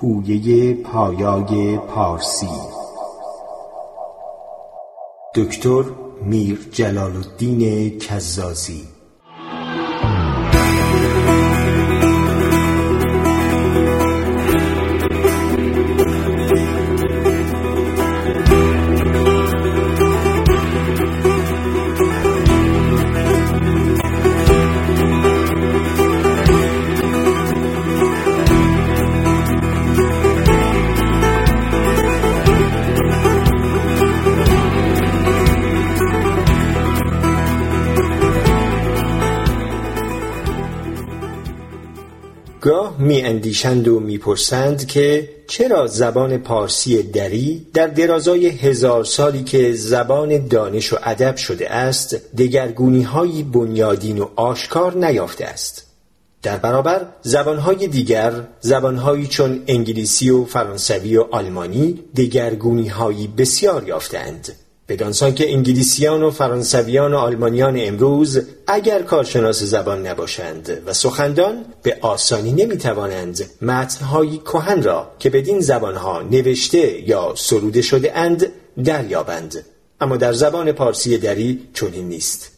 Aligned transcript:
پویه 0.00 0.74
پایای 0.74 1.78
پارسی. 1.78 2.48
دکتر 5.34 5.82
میر 6.22 6.68
جلال 6.72 7.16
الدین 7.16 7.90
کزازی. 7.98 8.97
می 43.58 43.70
اندیشند 43.70 43.88
و 43.88 44.00
می‌پرسند 44.00 44.86
که 44.86 45.28
چرا 45.48 45.86
زبان 45.86 46.38
پارسی 46.38 47.02
دری 47.02 47.66
در 47.74 47.86
درازای 47.86 48.46
هزار 48.46 49.04
سالی 49.04 49.44
که 49.44 49.72
زبان 49.72 50.46
دانش 50.46 50.92
و 50.92 50.96
ادب 51.02 51.36
شده 51.36 51.70
است 51.70 52.36
دگرگونی 52.36 53.02
های 53.02 53.42
بنیادین 53.42 54.18
و 54.18 54.28
آشکار 54.36 55.06
نیافته 55.06 55.44
است. 55.44 55.86
در 56.42 56.56
برابر 56.56 57.06
زبانهای 57.22 57.86
دیگر 57.86 58.32
زبانهایی 58.60 59.26
چون 59.26 59.62
انگلیسی 59.66 60.30
و 60.30 60.44
فرانسوی 60.44 61.16
و 61.16 61.24
آلمانی 61.30 62.04
دگرگونی 62.16 62.88
هایی 62.88 63.26
بسیار 63.26 63.88
یافتند 63.88 64.52
بدانسان 64.88 65.34
که 65.34 65.52
انگلیسیان 65.52 66.22
و 66.22 66.30
فرانسویان 66.30 67.14
و 67.14 67.16
آلمانیان 67.16 67.76
امروز 67.78 68.40
اگر 68.66 69.02
کارشناس 69.02 69.62
زبان 69.62 70.06
نباشند 70.06 70.82
و 70.86 70.92
سخندان 70.92 71.64
به 71.82 71.98
آسانی 72.00 72.52
نمی‌توانند 72.52 73.50
متنهایی 73.62 74.38
کهن 74.38 74.82
را 74.82 75.10
که 75.18 75.30
بدین 75.30 75.60
زبانها 75.60 76.22
نوشته 76.22 77.08
یا 77.08 77.34
سروده 77.36 77.82
شده 77.82 78.18
اند 78.18 78.46
دریابند. 78.84 79.64
اما 80.00 80.16
در 80.16 80.32
زبان 80.32 80.72
پارسی 80.72 81.18
دری 81.18 81.68
چنین 81.74 82.08
نیست. 82.08 82.50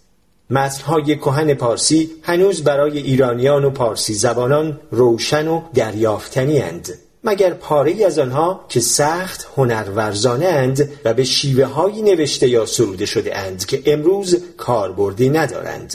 متنهای 0.50 1.16
کهن 1.16 1.54
پارسی 1.54 2.10
هنوز 2.22 2.64
برای 2.64 2.98
ایرانیان 2.98 3.64
و 3.64 3.70
پارسی 3.70 4.14
زبانان 4.14 4.80
روشن 4.90 5.48
و 5.48 5.62
دریافتنی 5.74 6.60
اند. 6.60 6.88
مگر 7.24 7.54
پاره‌ای 7.54 8.06
از 8.06 8.18
آنها 8.18 8.64
که 8.68 8.80
سخت 8.80 9.48
هنرورزانه 9.56 10.46
اند 10.46 10.90
و 11.04 11.14
به 11.14 11.24
شیوه 11.24 11.64
هایی 11.64 12.02
نوشته 12.02 12.48
یا 12.48 12.66
سروده 12.66 13.06
شده 13.06 13.38
اند 13.38 13.66
که 13.66 13.82
امروز 13.86 14.42
کاربردی 14.56 15.28
ندارند. 15.28 15.94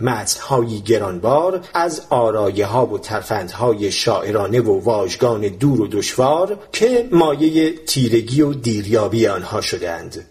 متنهایی 0.00 0.80
گرانبار 0.80 1.60
از 1.74 2.02
آرایه 2.10 2.66
ها 2.66 2.86
و 2.86 2.98
ترفندهای 2.98 3.92
شاعرانه 3.92 4.60
و 4.60 4.80
واژگان 4.80 5.40
دور 5.40 5.80
و 5.80 5.86
دشوار 5.86 6.58
که 6.72 7.08
مایه 7.12 7.74
تیرگی 7.74 8.42
و 8.42 8.54
دیریابی 8.54 9.26
آنها 9.26 9.60
شدند 9.60 10.26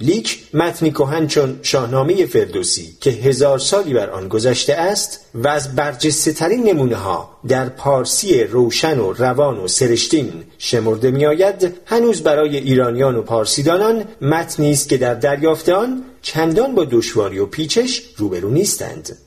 لیک 0.00 0.42
متنی 0.54 0.90
کهن 0.90 1.26
چون 1.26 1.58
شاهنامه 1.62 2.26
فردوسی 2.26 2.96
که 3.00 3.10
هزار 3.10 3.58
سالی 3.58 3.94
بر 3.94 4.10
آن 4.10 4.28
گذشته 4.28 4.72
است 4.72 5.20
و 5.34 5.48
از 5.48 5.76
برجسته 5.76 6.32
ترین 6.32 6.68
نمونه 6.68 6.96
ها 6.96 7.38
در 7.48 7.68
پارسی 7.68 8.44
روشن 8.44 8.98
و 8.98 9.12
روان 9.12 9.58
و 9.58 9.68
سرشتین 9.68 10.44
شمرده 10.58 11.10
می 11.10 11.26
آید 11.26 11.74
هنوز 11.86 12.22
برای 12.22 12.56
ایرانیان 12.56 13.16
و 13.16 13.22
پارسیدانان 13.22 14.04
متنی 14.20 14.70
است 14.70 14.88
که 14.88 14.96
در 14.96 15.14
دریافت 15.14 15.68
آن 15.68 16.04
چندان 16.22 16.74
با 16.74 16.84
دشواری 16.84 17.38
و 17.38 17.46
پیچش 17.46 18.02
روبرو 18.16 18.50
نیستند. 18.50 19.18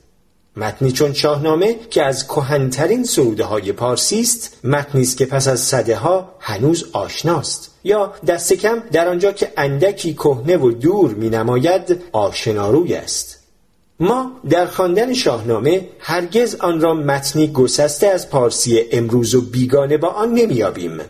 متنی 0.56 0.92
چون 0.92 1.12
شاهنامه 1.12 1.76
که 1.90 2.02
از 2.02 2.26
کهنترین 2.26 3.04
سروده 3.04 3.44
های 3.44 3.72
پارسی 3.72 4.20
است 4.20 4.58
متنی 4.64 5.02
است 5.02 5.16
که 5.16 5.26
پس 5.26 5.48
از 5.48 5.60
صده 5.60 5.96
ها 5.96 6.34
هنوز 6.40 6.84
آشناست. 6.92 7.70
یا 7.84 8.14
دست 8.26 8.52
کم 8.52 8.82
در 8.92 9.08
آنجا 9.08 9.32
که 9.32 9.52
اندکی 9.56 10.14
کهنه 10.14 10.56
و 10.56 10.70
دور 10.70 11.14
می 11.14 11.30
نماید 11.30 12.02
آشناروی 12.12 12.94
است. 12.94 13.42
ما 14.00 14.32
در 14.50 14.66
خواندن 14.66 15.14
شاهنامه 15.14 15.88
هرگز 15.98 16.54
آن 16.54 16.80
را 16.80 16.94
متنی 16.94 17.48
گسسته 17.52 18.06
از 18.06 18.30
پارسی 18.30 18.84
امروز 18.92 19.34
و 19.34 19.40
بیگانه 19.40 19.96
با 19.96 20.08
آن 20.08 20.32
نمیابیم 20.32 21.00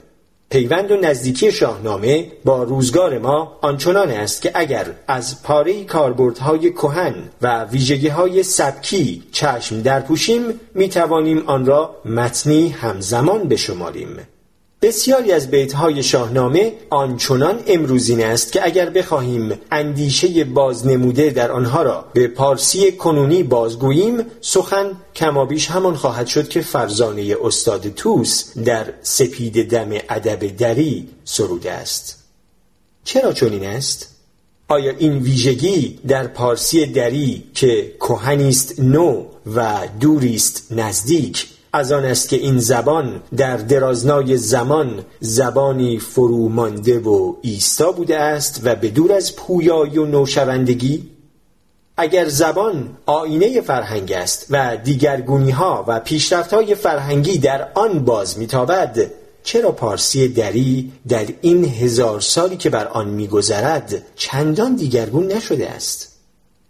پیوند 0.50 0.90
و 0.90 0.96
نزدیکی 0.96 1.52
شاهنامه 1.52 2.32
با 2.44 2.62
روزگار 2.62 3.18
ما 3.18 3.58
آنچنان 3.60 4.10
است 4.10 4.42
که 4.42 4.50
اگر 4.54 4.86
از 5.08 5.42
پاره 5.42 5.84
کاربردهای 5.84 6.72
کهن 6.72 7.14
و 7.42 7.64
ویژگی 7.64 8.08
های 8.08 8.42
سبکی 8.42 9.22
چشم 9.32 9.82
درپوشیم 9.82 10.60
می 10.74 10.88
توانیم 10.88 11.42
آن 11.46 11.66
را 11.66 11.96
متنی 12.04 12.68
همزمان 12.68 13.48
بشماریم. 13.48 14.16
بسیاری 14.82 15.32
از 15.32 15.50
بیتهای 15.50 16.02
شاهنامه 16.02 16.72
آنچنان 16.90 17.62
امروزین 17.66 18.24
است 18.24 18.52
که 18.52 18.64
اگر 18.64 18.90
بخواهیم 18.90 19.60
اندیشه 19.70 20.44
بازنموده 20.44 21.30
در 21.30 21.52
آنها 21.52 21.82
را 21.82 22.04
به 22.12 22.28
پارسی 22.28 22.92
کنونی 22.92 23.42
بازگوییم 23.42 24.26
سخن 24.40 24.92
کمابیش 25.14 25.66
همان 25.70 25.94
خواهد 25.94 26.26
شد 26.26 26.48
که 26.48 26.60
فرزانه 26.60 27.36
استاد 27.44 27.88
توس 27.88 28.58
در 28.58 28.92
سپید 29.02 29.70
دم 29.70 29.98
ادب 30.08 30.56
دری 30.56 31.08
سروده 31.24 31.72
است. 31.72 32.24
چرا 33.04 33.32
چنین 33.32 33.64
است؟ 33.64 34.08
آیا 34.68 34.94
این 34.98 35.18
ویژگی 35.18 35.98
در 36.08 36.26
پارسی 36.26 36.86
دری 36.86 37.44
که 37.54 37.94
کهنی 38.00 38.48
است 38.48 38.80
نو 38.80 39.24
و 39.54 39.88
دوری 40.00 40.34
است 40.34 40.66
نزدیک 40.70 41.46
از 41.76 41.92
آن 41.92 42.04
است 42.04 42.28
که 42.28 42.36
این 42.36 42.58
زبان 42.58 43.22
در 43.36 43.56
درازنای 43.56 44.36
زمان 44.36 45.04
زبانی 45.20 45.98
فرومانده 45.98 46.98
و 46.98 47.34
ایستا 47.42 47.92
بوده 47.92 48.18
است 48.18 48.60
و 48.64 48.74
به 48.74 48.88
دور 48.88 49.12
از 49.12 49.36
پویایی 49.36 49.98
و 49.98 50.06
نوشوندگی 50.06 51.10
اگر 51.96 52.28
زبان 52.28 52.96
آینه 53.06 53.60
فرهنگ 53.60 54.12
است 54.12 54.46
و 54.50 54.76
دیگرگونی 54.76 55.50
ها 55.50 55.84
و 55.88 56.00
پیشرفت 56.00 56.54
های 56.54 56.74
فرهنگی 56.74 57.38
در 57.38 57.68
آن 57.74 58.04
باز 58.04 58.38
میتابد 58.38 59.10
چرا 59.42 59.72
پارسی 59.72 60.28
دری 60.28 60.92
در 61.08 61.26
این 61.40 61.64
هزار 61.64 62.20
سالی 62.20 62.56
که 62.56 62.70
بر 62.70 62.86
آن 62.86 63.08
میگذرد 63.08 64.02
چندان 64.16 64.76
دیگرگون 64.76 65.32
نشده 65.32 65.70
است؟ 65.70 66.15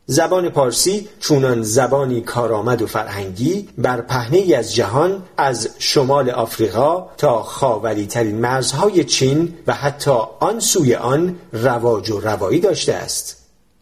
زبان 0.08 0.48
پارسی 0.48 1.08
چونان 1.20 1.62
زبانی 1.62 2.20
کارآمد 2.20 2.82
و 2.82 2.86
فرهنگی 2.86 3.68
بر 3.78 4.00
پهنه 4.00 4.54
از 4.56 4.74
جهان 4.74 5.22
از 5.36 5.68
شمال 5.78 6.30
آفریقا 6.30 7.08
تا 7.16 7.42
خاوری 7.42 8.06
ترین 8.06 8.36
مرزهای 8.36 9.04
چین 9.04 9.54
و 9.66 9.74
حتی 9.74 10.18
آن 10.40 10.60
سوی 10.60 10.94
آن 10.94 11.36
رواج 11.52 12.10
و 12.10 12.20
روایی 12.20 12.60
داشته 12.60 12.94
است. 12.94 13.36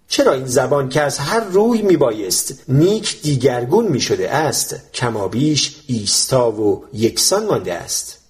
چرا 0.09 0.33
این 0.33 0.47
زبان 0.47 0.89
که 0.89 1.01
از 1.01 1.19
هر 1.19 1.41
روی 1.41 1.83
می 1.83 1.97
بایست 1.97 2.55
نیک 2.69 3.23
دیگرگون 3.23 3.89
می 3.89 4.01
شده 4.01 4.31
است 4.31 4.93
کمابیش 4.93 5.77
ایستا 5.87 6.51
و 6.51 6.85
یکسان 6.93 7.47
مانده 7.47 7.75
است؟ 7.75 8.24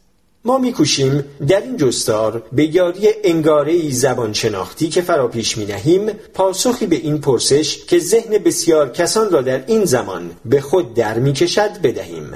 ما 0.47 0.59
میکوشیم 0.59 1.25
در 1.49 1.60
این 1.60 1.77
جستار 1.77 2.43
به 2.53 2.75
یاری 2.75 3.09
انگاره 3.25 3.91
زبان 3.91 4.32
شناختی 4.32 4.88
که 4.88 5.03
فرا 5.03 5.28
پیش 5.28 5.59
می 5.59 5.66
نهیم 5.66 6.06
پاسخی 6.12 6.87
به 6.87 6.97
این 6.97 7.19
پرسش 7.19 7.84
که 7.84 7.99
ذهن 7.99 8.38
بسیار 8.38 8.91
کسان 8.91 9.31
را 9.31 9.43
در 9.43 9.65
این 9.66 9.84
زمان 9.84 10.31
به 10.44 10.60
خود 10.60 10.94
در 10.94 11.19
می 11.19 11.32
کشد 11.32 11.82
بدهیم. 11.82 12.31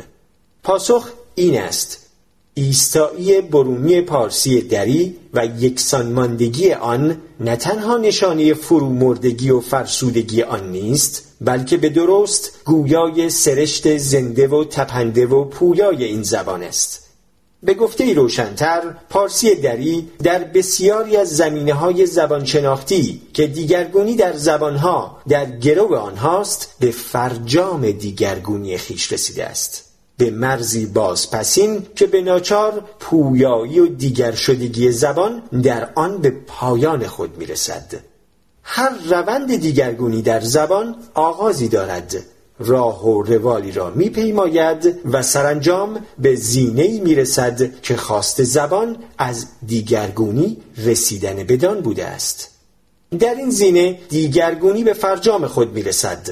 پاسخ 0.62 1.08
این 1.34 1.60
است 1.60 2.06
ایستایی 2.54 3.41
برومی 3.41 4.00
پارسی 4.00 4.61
دری 4.61 5.16
و 5.34 5.46
یکسانماندگی 5.46 6.72
آن 6.72 7.16
نه 7.40 7.56
تنها 7.56 7.96
نشانه 7.96 8.54
فرومردگی 8.54 9.50
و 9.50 9.61
فرسودگی 9.61 10.43
آن 10.43 10.70
نیست 10.70 11.22
بلکه 11.40 11.76
به 11.76 11.88
درست 11.88 12.61
گویای 12.64 13.31
سرشت 13.31 13.96
زنده 13.96 14.49
و 14.49 14.64
تپنده 14.64 15.26
و 15.26 15.44
پویای 15.44 16.04
این 16.04 16.22
زبان 16.22 16.62
است. 16.62 17.07
به 17.62 17.75
گفته 17.75 18.14
روشنتر 18.14 18.82
پارسی 19.10 19.55
دری 19.55 20.10
در 20.22 20.44
بسیاری 20.44 21.16
از 21.16 21.28
زمینه 21.28 21.75
های 21.75 22.06
زبانشناختی 22.06 23.22
که 23.32 23.46
دیگرگونی 23.46 24.16
در 24.16 24.37
زبانها 24.37 25.22
در 25.28 25.46
گرو 25.46 25.94
آنهاست 25.94 26.75
به 26.81 26.90
فرجام 26.90 27.90
دیگرگونی 27.90 28.78
خیش 28.78 29.12
رسیده 29.12 29.46
است. 29.46 29.84
به 30.16 30.31
مرزی 30.31 30.87
بازپسین 30.87 31.87
که 31.96 32.06
به 32.06 32.22
ناچار 32.22 32.84
پویایی 33.00 33.81
و 33.81 33.87
دیگر 33.87 34.32
شدگی 34.32 34.93
زبان 34.93 35.43
در 35.62 35.88
آن 35.94 36.19
به 36.19 36.31
پایان 36.31 37.06
خود 37.06 37.38
می‌رسد. 37.38 37.94
هر 38.62 38.90
روند 39.11 39.56
دیگرگونی 39.56 40.22
در 40.22 40.40
زبان 40.40 40.96
آغازی 41.14 41.69
دارد. 41.69 42.16
راه 42.58 43.06
و 43.08 43.22
روالی 43.22 43.72
را 43.72 43.90
میپیماید 43.90 45.00
و 45.12 45.22
سرانجام 45.22 46.06
به 46.19 46.34
زینه 46.34 47.00
می 47.00 47.14
رسد 47.14 47.81
که 47.81 47.96
خواست 47.96 48.43
زبان 48.43 48.96
از 49.19 49.46
دیگرگونی 49.66 50.56
رسیدن 50.76 51.34
بدان 51.34 51.81
بوده 51.81 52.06
است. 52.06 52.49
در 53.19 53.34
این 53.34 53.50
زینه 53.50 53.99
دیگرگونی 54.08 54.84
به 54.84 54.93
فرجام 54.93 55.46
خود 55.46 55.72
می 55.72 55.82
رسد 55.82 56.28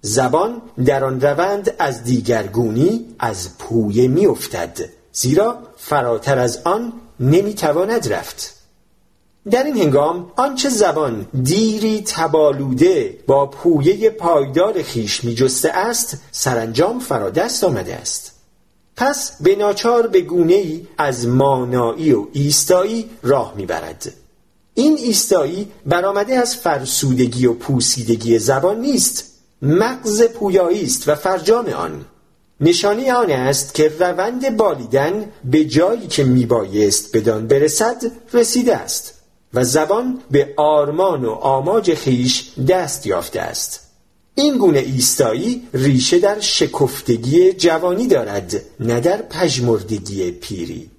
زبان 0.00 0.62
در 0.84 1.04
آن 1.04 1.20
روند 1.20 1.74
از 1.78 2.04
دیگرگونی 2.04 3.06
از 3.18 3.58
پویه 3.58 4.08
می 4.08 4.26
افتد 4.26 4.78
زیرا 5.12 5.58
فراتر 5.76 6.38
از 6.38 6.60
آن 6.64 6.92
نمی 7.20 7.54
تواند 7.54 8.12
رفت. 8.12 8.55
در 9.50 9.64
این 9.64 9.76
هنگام 9.76 10.32
آنچه 10.36 10.68
زبان 10.68 11.26
دیری 11.42 12.02
تبالوده 12.06 13.18
با 13.26 13.46
پویه 13.46 14.10
پایدار 14.10 14.82
خیش 14.82 15.24
می 15.24 15.34
جسته 15.34 15.70
است 15.70 16.16
سرانجام 16.32 16.98
فرادست 16.98 17.64
آمده 17.64 17.94
است. 17.94 18.32
پس 18.96 19.42
به 19.42 19.56
ناچار 19.56 20.06
به 20.06 20.20
گونه 20.20 20.54
ای 20.54 20.86
از 20.98 21.26
مانایی 21.26 22.12
و 22.12 22.26
ایستایی 22.32 23.10
راه 23.22 23.52
می‌برد 23.56 24.12
این 24.74 24.96
ایستایی 24.98 25.68
برآمده 25.86 26.34
از 26.34 26.56
فرسودگی 26.56 27.46
و 27.46 27.52
پوسیدگی 27.52 28.38
زبان 28.38 28.80
نیست 28.80 29.24
مغز 29.62 30.22
پویایی 30.22 30.84
است 30.84 31.08
و 31.08 31.14
فرجام 31.14 31.68
آن. 31.68 32.04
نشانی 32.60 33.10
آن 33.10 33.30
است 33.30 33.74
که 33.74 33.92
روند 34.00 34.56
بالیدن 34.56 35.32
به 35.44 35.64
جایی 35.64 36.06
که 36.06 36.24
میبایست 36.24 37.16
بدان 37.16 37.46
برسد 37.46 38.02
رسیده 38.32 38.76
است. 38.76 39.15
و 39.56 39.64
زبان 39.64 40.22
به 40.30 40.54
آرمان 40.56 41.24
و 41.24 41.30
آماج 41.30 41.94
خیش 41.94 42.52
دست 42.68 43.06
یافته 43.06 43.40
است. 43.40 43.80
این 44.34 44.58
گونه 44.58 44.78
ایستایی 44.78 45.62
ریشه 45.74 46.18
در 46.18 46.40
شکفتگی 46.40 47.52
جوانی 47.52 48.06
دارد 48.06 48.62
نه 48.80 49.00
در 49.00 49.22
پژمردگی 49.22 50.30
پیری. 50.30 50.90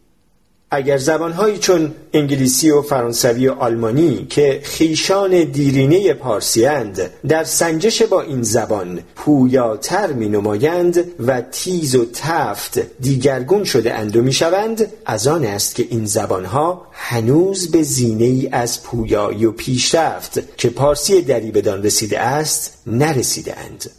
اگر 0.71 0.97
زبانهایی 0.97 1.57
چون 1.57 1.93
انگلیسی 2.13 2.69
و 2.69 2.81
فرانسوی 2.81 3.47
و 3.47 3.51
آلمانی 3.51 4.25
که 4.29 4.61
خیشان 4.63 5.43
دیرینه 5.43 6.13
پارسیند 6.13 7.09
در 7.27 7.43
سنجش 7.43 8.01
با 8.01 8.21
این 8.21 8.43
زبان 8.43 8.99
پویاتر 9.15 10.13
می 10.13 10.29
نمایند 10.29 11.03
و 11.19 11.41
تیز 11.41 11.95
و 11.95 12.05
تفت 12.13 12.79
دیگرگون 12.99 13.63
شده 13.63 13.93
اند 13.93 14.15
و 14.15 14.21
می 14.21 14.33
شوند 14.33 14.87
از 15.05 15.27
آن 15.27 15.45
است 15.45 15.75
که 15.75 15.87
این 15.89 16.05
زبانها 16.05 16.87
هنوز 16.91 17.71
به 17.71 17.83
زینه 17.83 18.25
ای 18.25 18.49
از 18.51 18.83
پویایی 18.83 19.45
و 19.45 19.51
پیشرفت 19.51 20.57
که 20.57 20.69
پارسی 20.69 21.21
دری 21.21 21.51
بدان 21.51 21.83
رسیده 21.83 22.19
است 22.19 22.73
نرسیده 22.87 23.59
اند. 23.59 23.89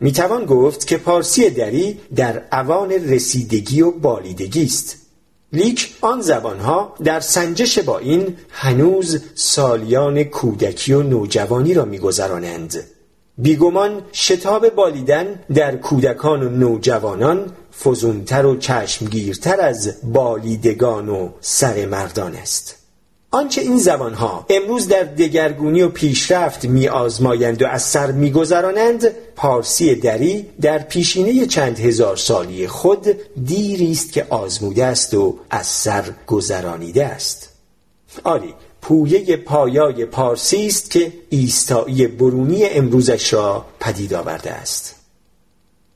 می 0.00 0.12
توان 0.12 0.44
گفت 0.44 0.86
که 0.86 0.96
پارسی 0.96 1.50
دری 1.50 1.98
در 2.16 2.42
اوان 2.52 2.90
رسیدگی 2.90 3.82
و 3.82 3.90
بالیدگی 3.90 4.64
است 4.64 5.07
لیک 5.52 5.94
آن 6.00 6.20
زبانها 6.20 6.94
در 7.04 7.20
سنجش 7.20 7.78
با 7.78 7.98
این 7.98 8.36
هنوز 8.50 9.22
سالیان 9.34 10.24
کودکی 10.24 10.92
و 10.92 11.02
نوجوانی 11.02 11.74
را 11.74 11.84
میگذرانند. 11.84 12.84
بیگمان 13.38 14.02
شتاب 14.12 14.68
بالیدن 14.68 15.40
در 15.54 15.76
کودکان 15.76 16.42
و 16.42 16.48
نوجوانان 16.48 17.52
فزونتر 17.84 18.46
و 18.46 18.56
چشمگیرتر 18.56 19.60
از 19.60 20.12
بالیدگان 20.12 21.08
و 21.08 21.30
سر 21.40 21.86
مردان 21.86 22.36
است. 22.36 22.77
آنچه 23.30 23.60
این 23.60 23.78
زبانها 23.78 24.46
امروز 24.50 24.88
در 24.88 25.02
دگرگونی 25.02 25.82
و 25.82 25.88
پیشرفت 25.88 26.64
می 26.64 26.88
آزمایند 26.88 27.62
و 27.62 27.66
از 27.66 27.82
سر 27.82 28.12
می 28.12 28.30
گذرانند 28.30 29.04
پارسی 29.36 29.94
دری 29.94 30.46
در 30.60 30.78
پیشینه 30.78 31.46
چند 31.46 31.78
هزار 31.78 32.16
سالی 32.16 32.68
خود 32.68 33.06
دیری 33.44 33.92
است 33.92 34.12
که 34.12 34.26
آزموده 34.30 34.84
است 34.84 35.14
و 35.14 35.38
از 35.50 35.66
سر 35.66 36.04
گذرانیده 36.26 37.06
است. 37.06 37.48
آری 38.24 38.54
پویه 38.82 39.36
پایای 39.36 40.04
پارسی 40.04 40.66
است 40.66 40.90
که 40.90 41.12
ایستایی 41.30 42.06
برونی 42.06 42.64
امروزش 42.64 43.32
را 43.32 43.64
پدید 43.80 44.14
آورده 44.14 44.50
است. 44.50 44.94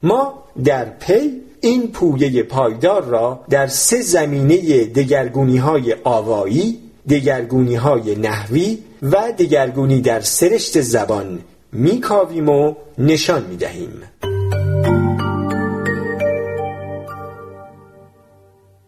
ما 0.02 0.42
در 0.64 0.84
پی 0.84 1.42
این 1.60 1.88
پویه 1.92 2.42
پایدار 2.42 3.04
را 3.04 3.44
در 3.50 3.66
سه 3.66 4.00
زمینه 4.00 4.84
دگرگونی 4.84 5.56
های 5.56 5.96
آوایی 6.04 6.81
دگرگونی 7.08 7.74
های 7.74 8.14
نحوی 8.14 8.78
و 9.02 9.32
دگرگونی 9.38 10.00
در 10.00 10.20
سرشت 10.20 10.80
زبان 10.80 11.38
میکاویم 11.72 12.48
و 12.48 12.74
نشان 12.98 13.46
می‌دهیم. 13.46 14.02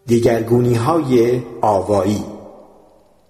دیگرگونی 0.07 0.75
های 0.75 1.41
آوایی. 1.61 2.25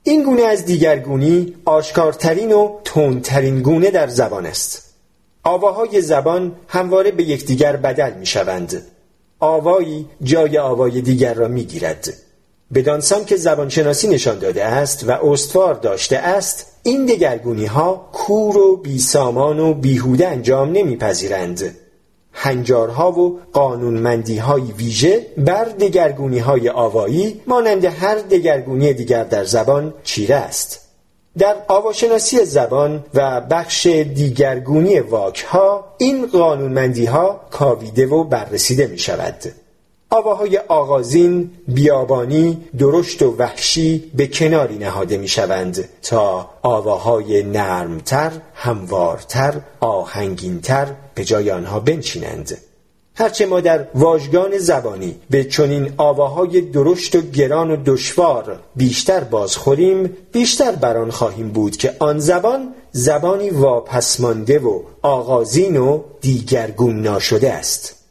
این 0.03 0.23
گونه 0.23 0.43
از 0.43 0.65
دیگرگونی 0.65 1.55
آشکارترین 1.65 2.53
و 2.53 2.79
تندترین 2.85 3.63
گونه 3.63 3.91
در 3.91 4.07
زبان 4.07 4.47
است. 4.47 4.95
آواهای 5.43 6.01
زبان 6.01 6.53
همواره 6.69 7.11
به 7.11 7.23
یکدیگر 7.23 7.77
بدل 7.77 8.19
می 8.19 8.27
شوند 8.27 8.83
آوایی 9.41 10.07
جای 10.23 10.59
آوای 10.59 11.01
دیگر 11.01 11.35
را 11.35 11.49
می 11.49 11.65
گیرد 11.65 12.24
بدانسان 12.75 13.25
که 13.25 13.37
زبانشناسی 13.37 14.09
نشان 14.09 14.39
داده 14.39 14.65
است 14.65 15.09
و 15.09 15.11
استوار 15.11 15.75
داشته 15.75 16.17
است 16.17 16.67
این 16.83 17.07
دگرگونی 17.07 17.67
ها 17.67 18.09
کور 18.13 18.57
و 18.57 18.77
بیسامان 18.77 19.61
و 19.61 19.75
بیهوده 19.75 20.29
انجام 20.29 20.73
نمیپذیرند. 20.73 21.77
هنجارها 22.33 23.13
و 23.13 23.41
قانونمندی 23.53 24.39
های 24.39 24.63
ویژه 24.63 25.27
بر 25.39 25.65
دگرگونی 25.65 26.39
های 26.39 26.69
آوایی 26.69 27.41
مانند 27.47 27.85
هر 27.85 28.15
دگرگونی 28.15 28.93
دیگر 28.93 29.25
در 29.25 29.45
زبان 29.45 29.95
چیره 30.05 30.35
است. 30.35 30.81
در 31.39 31.57
آواشناسی 31.69 32.45
زبان 32.45 33.05
و 33.15 33.41
بخش 33.41 33.87
دیگرگونی 33.87 35.01
واک 35.01 35.45
ها 35.45 35.95
این 35.99 36.27
قانونمندی 36.27 37.05
ها 37.05 37.41
کاویده 37.51 38.07
و 38.07 38.25
بررسیده 38.25 38.87
می 38.87 38.99
شود 38.99 39.35
آواهای 40.11 40.59
آغازین، 40.59 41.51
بیابانی، 41.69 42.65
درشت 42.79 43.23
و 43.23 43.37
وحشی 43.39 44.13
به 44.15 44.27
کناری 44.27 44.79
نهاده 44.79 45.17
می 45.17 45.29
شوند 45.29 45.89
تا 46.03 46.51
آواهای 46.63 47.43
نرمتر، 47.43 48.33
هموارتر، 48.55 49.55
آهنگینتر 49.81 50.87
به 51.15 51.25
جای 51.25 51.51
آنها 51.51 51.81
بنشینند. 51.81 52.59
هرچه 53.17 53.47
ما 53.47 53.61
در 53.61 53.87
واژگان 53.95 54.59
زبانی 54.59 55.15
به 55.31 55.45
چنین 55.45 55.93
آواهای 55.97 56.61
درشت 56.61 57.17
و 57.17 57.21
گران 57.21 57.71
و 57.71 57.77
دشوار 57.87 58.61
بیشتر 58.77 59.21
بازخوریم 59.21 60.17
بیشتر 60.33 60.73
بر 60.73 60.97
آن 60.97 61.11
خواهیم 61.11 61.49
بود 61.49 61.77
که 61.77 61.97
آن 61.99 62.19
زبان 62.19 62.75
زبانی 62.93 63.51
واپسمانده 63.51 64.59
و 64.59 64.81
آغازین 65.03 65.77
و 65.77 66.03
دیگرگون 66.21 67.03
ناشده 67.03 67.53
است 67.53 68.04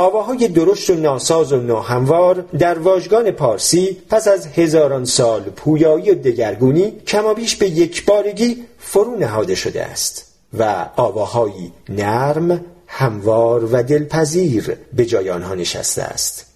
آواهای 0.00 0.48
درشت 0.48 0.90
و 0.90 0.94
ناساز 0.94 1.52
و 1.52 1.56
ناهموار 1.56 2.44
در 2.58 2.78
واژگان 2.78 3.30
پارسی 3.30 3.96
پس 4.10 4.28
از 4.28 4.46
هزاران 4.46 5.04
سال 5.04 5.42
پویایی 5.42 6.10
و 6.10 6.14
دگرگونی 6.14 6.92
کمابیش 7.06 7.56
به 7.56 7.68
یک 7.68 8.04
بارگی 8.04 8.56
فرو 8.78 9.16
نهاده 9.16 9.54
شده 9.54 9.84
است 9.84 10.32
و 10.58 10.86
آواهایی 10.96 11.72
نرم، 11.88 12.64
هموار 12.86 13.64
و 13.64 13.82
دلپذیر 13.82 14.76
به 14.92 15.04
جای 15.06 15.30
آنها 15.30 15.54
نشسته 15.54 16.02
است. 16.02 16.46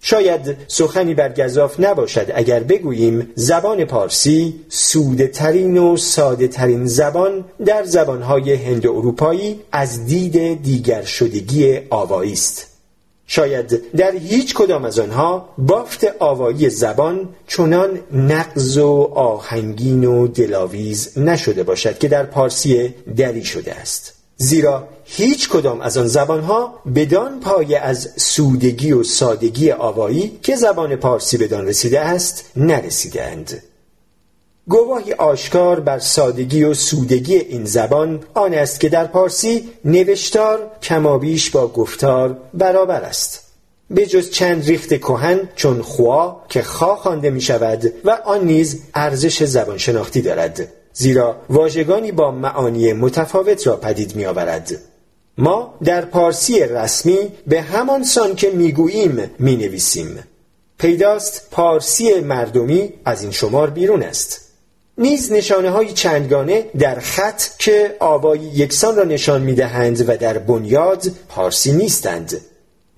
شاید 0.00 0.56
سخنی 0.68 1.14
بر 1.14 1.32
گذاف 1.32 1.80
نباشد 1.80 2.32
اگر 2.34 2.60
بگوییم 2.60 3.32
زبان 3.34 3.84
پارسی 3.84 4.54
سوده 4.68 5.26
ترین 5.26 5.78
و 5.78 5.96
ساده 5.96 6.48
ترین 6.48 6.86
زبان 6.86 7.44
در 7.64 7.84
زبانهای 7.84 8.54
هند 8.54 8.86
اروپایی 8.86 9.60
از 9.72 10.06
دید 10.06 10.62
دیگر 10.62 11.02
شدگی 11.02 11.80
آوایی 11.90 12.32
است. 12.32 12.75
شاید 13.26 13.96
در 13.96 14.12
هیچ 14.12 14.54
کدام 14.54 14.84
از 14.84 14.98
آنها 14.98 15.48
بافت 15.58 16.06
آوایی 16.18 16.70
زبان 16.70 17.28
چنان 17.48 17.98
نقض 18.12 18.78
و 18.78 19.10
آهنگین 19.14 20.04
و 20.04 20.26
دلاویز 20.26 21.18
نشده 21.18 21.62
باشد 21.62 21.98
که 21.98 22.08
در 22.08 22.22
پارسی 22.22 22.94
دری 23.16 23.44
شده 23.44 23.74
است. 23.74 24.12
زیرا 24.36 24.88
هیچ 25.04 25.48
کدام 25.48 25.80
از 25.80 25.98
آن 25.98 26.06
زبانها 26.06 26.82
بدان 26.94 27.40
پایه 27.40 27.78
از 27.78 28.10
سودگی 28.16 28.92
و 28.92 29.02
سادگی 29.02 29.70
آوایی 29.70 30.38
که 30.42 30.56
زبان 30.56 30.96
پارسی 30.96 31.36
بدان 31.36 31.66
رسیده 31.66 32.00
است 32.00 32.44
نرسیدند 32.56 33.62
گواهی 34.68 35.12
آشکار 35.12 35.80
بر 35.80 35.98
سادگی 35.98 36.64
و 36.64 36.74
سودگی 36.74 37.36
این 37.36 37.64
زبان 37.64 38.24
آن 38.34 38.54
است 38.54 38.80
که 38.80 38.88
در 38.88 39.06
پارسی 39.06 39.68
نوشتار 39.84 40.70
کمابیش 40.82 41.50
با 41.50 41.68
گفتار 41.68 42.36
برابر 42.54 43.00
است. 43.00 43.42
به 43.90 44.06
جز 44.06 44.30
چند 44.30 44.64
ریخت 44.64 44.88
کهن 44.94 45.48
چون 45.56 45.82
خوا 45.82 46.42
که 46.48 46.62
خوا 46.62 46.96
خوانده 46.96 47.30
می 47.30 47.40
شود 47.40 47.92
و 48.04 48.10
آن 48.10 48.44
نیز 48.44 48.82
ارزش 48.94 49.42
زبان 49.42 49.78
شناختی 49.78 50.22
دارد 50.22 50.68
زیرا 50.92 51.36
واژگانی 51.50 52.12
با 52.12 52.30
معانی 52.30 52.92
متفاوت 52.92 53.66
را 53.66 53.76
پدید 53.76 54.16
می 54.16 54.26
آورد 54.26 54.72
ما 55.38 55.74
در 55.84 56.04
پارسی 56.04 56.60
رسمی 56.60 57.18
به 57.46 57.62
همان 57.62 58.04
سان 58.04 58.34
که 58.34 58.50
می‌گوییم 58.50 59.30
می‌نویسیم. 59.38 60.18
پیداست 60.78 61.50
پارسی 61.50 62.20
مردمی 62.20 62.92
از 63.04 63.22
این 63.22 63.32
شمار 63.32 63.70
بیرون 63.70 64.02
است. 64.02 64.45
نیز 64.98 65.32
نشانه 65.32 65.70
های 65.70 65.92
چندگانه 65.92 66.70
در 66.78 67.00
خط 67.00 67.42
که 67.58 67.96
آوای 68.00 68.38
یکسان 68.38 68.96
را 68.96 69.04
نشان 69.04 69.42
می‌دهند 69.42 70.08
و 70.08 70.16
در 70.16 70.38
بنیاد 70.38 71.06
پارسی 71.28 71.72
نیستند. 71.72 72.40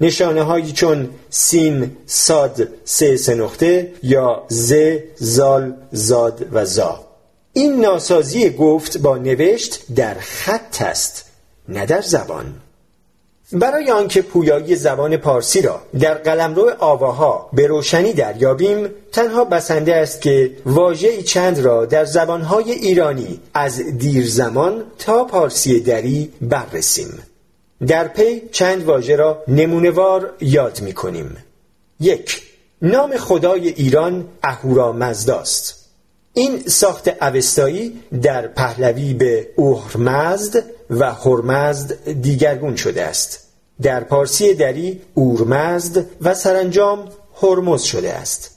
نشانه 0.01 0.43
هایی 0.43 0.73
چون 0.73 1.11
سین، 1.31 1.97
ساد، 2.07 2.69
سه 2.85 3.35
نقطه 3.35 3.93
یا 4.03 4.45
ز، 4.49 4.75
زال، 5.17 5.75
زاد 5.93 6.47
و 6.53 6.65
زا. 6.65 7.05
این 7.53 7.81
ناسازی 7.81 8.51
گفت 8.51 8.99
با 8.99 9.17
نوشت 9.17 9.81
در 9.97 10.15
خط 10.15 10.83
است 10.83 11.25
نه 11.69 11.87
در 11.87 12.01
زبان. 12.01 12.55
برای 13.53 13.91
آنکه 13.91 14.23
پویایی 14.23 14.77
زبان 14.77 15.17
پارسی 15.17 15.63
را 15.63 15.83
در 16.01 16.15
قلمرو 16.15 16.71
آواها 16.79 17.51
به 17.53 17.67
روشنی 17.67 18.13
دریابیم 18.13 18.89
تنها 19.13 19.45
بسنده 19.45 19.97
است 19.97 20.21
که 20.21 20.57
واژه 20.67 21.23
چند 21.23 21.59
را 21.59 21.87
در 21.87 22.05
زبانهای 22.05 22.73
ایرانی 22.73 23.41
از 23.55 23.99
دیر 23.99 24.27
زمان 24.27 24.85
تا 24.99 25.25
پارسی 25.25 25.81
دری 25.81 26.33
بررسیم. 26.41 27.19
در 27.87 28.09
پی 28.09 28.43
چند 28.53 28.85
واژه 28.85 29.17
را 29.17 29.43
نمونوار 29.49 30.33
یاد 30.41 30.81
می 30.81 30.93
کنیم 30.93 31.37
یک 32.01 32.43
نام 32.83 33.17
خدای 33.17 33.69
ایران 33.69 34.25
اهورا 34.43 34.93
مزداست 34.93 35.75
این 36.33 36.63
ساخت 36.67 37.09
اوستایی 37.23 38.01
در 38.23 38.47
پهلوی 38.47 39.15
به 39.15 39.49
اورمزد 39.57 40.65
و 40.91 41.13
هرمزد 41.13 42.13
دیگرگون 42.13 42.77
شده 42.77 43.03
است. 43.03 43.49
در 43.83 44.05
پارسی 44.05 44.55
دری 44.55 45.01
اورمزد 45.15 46.07
و 46.21 46.35
سرانجام 46.35 47.09
هرمز 47.43 47.83
شده 47.83 48.13
است. 48.13 48.51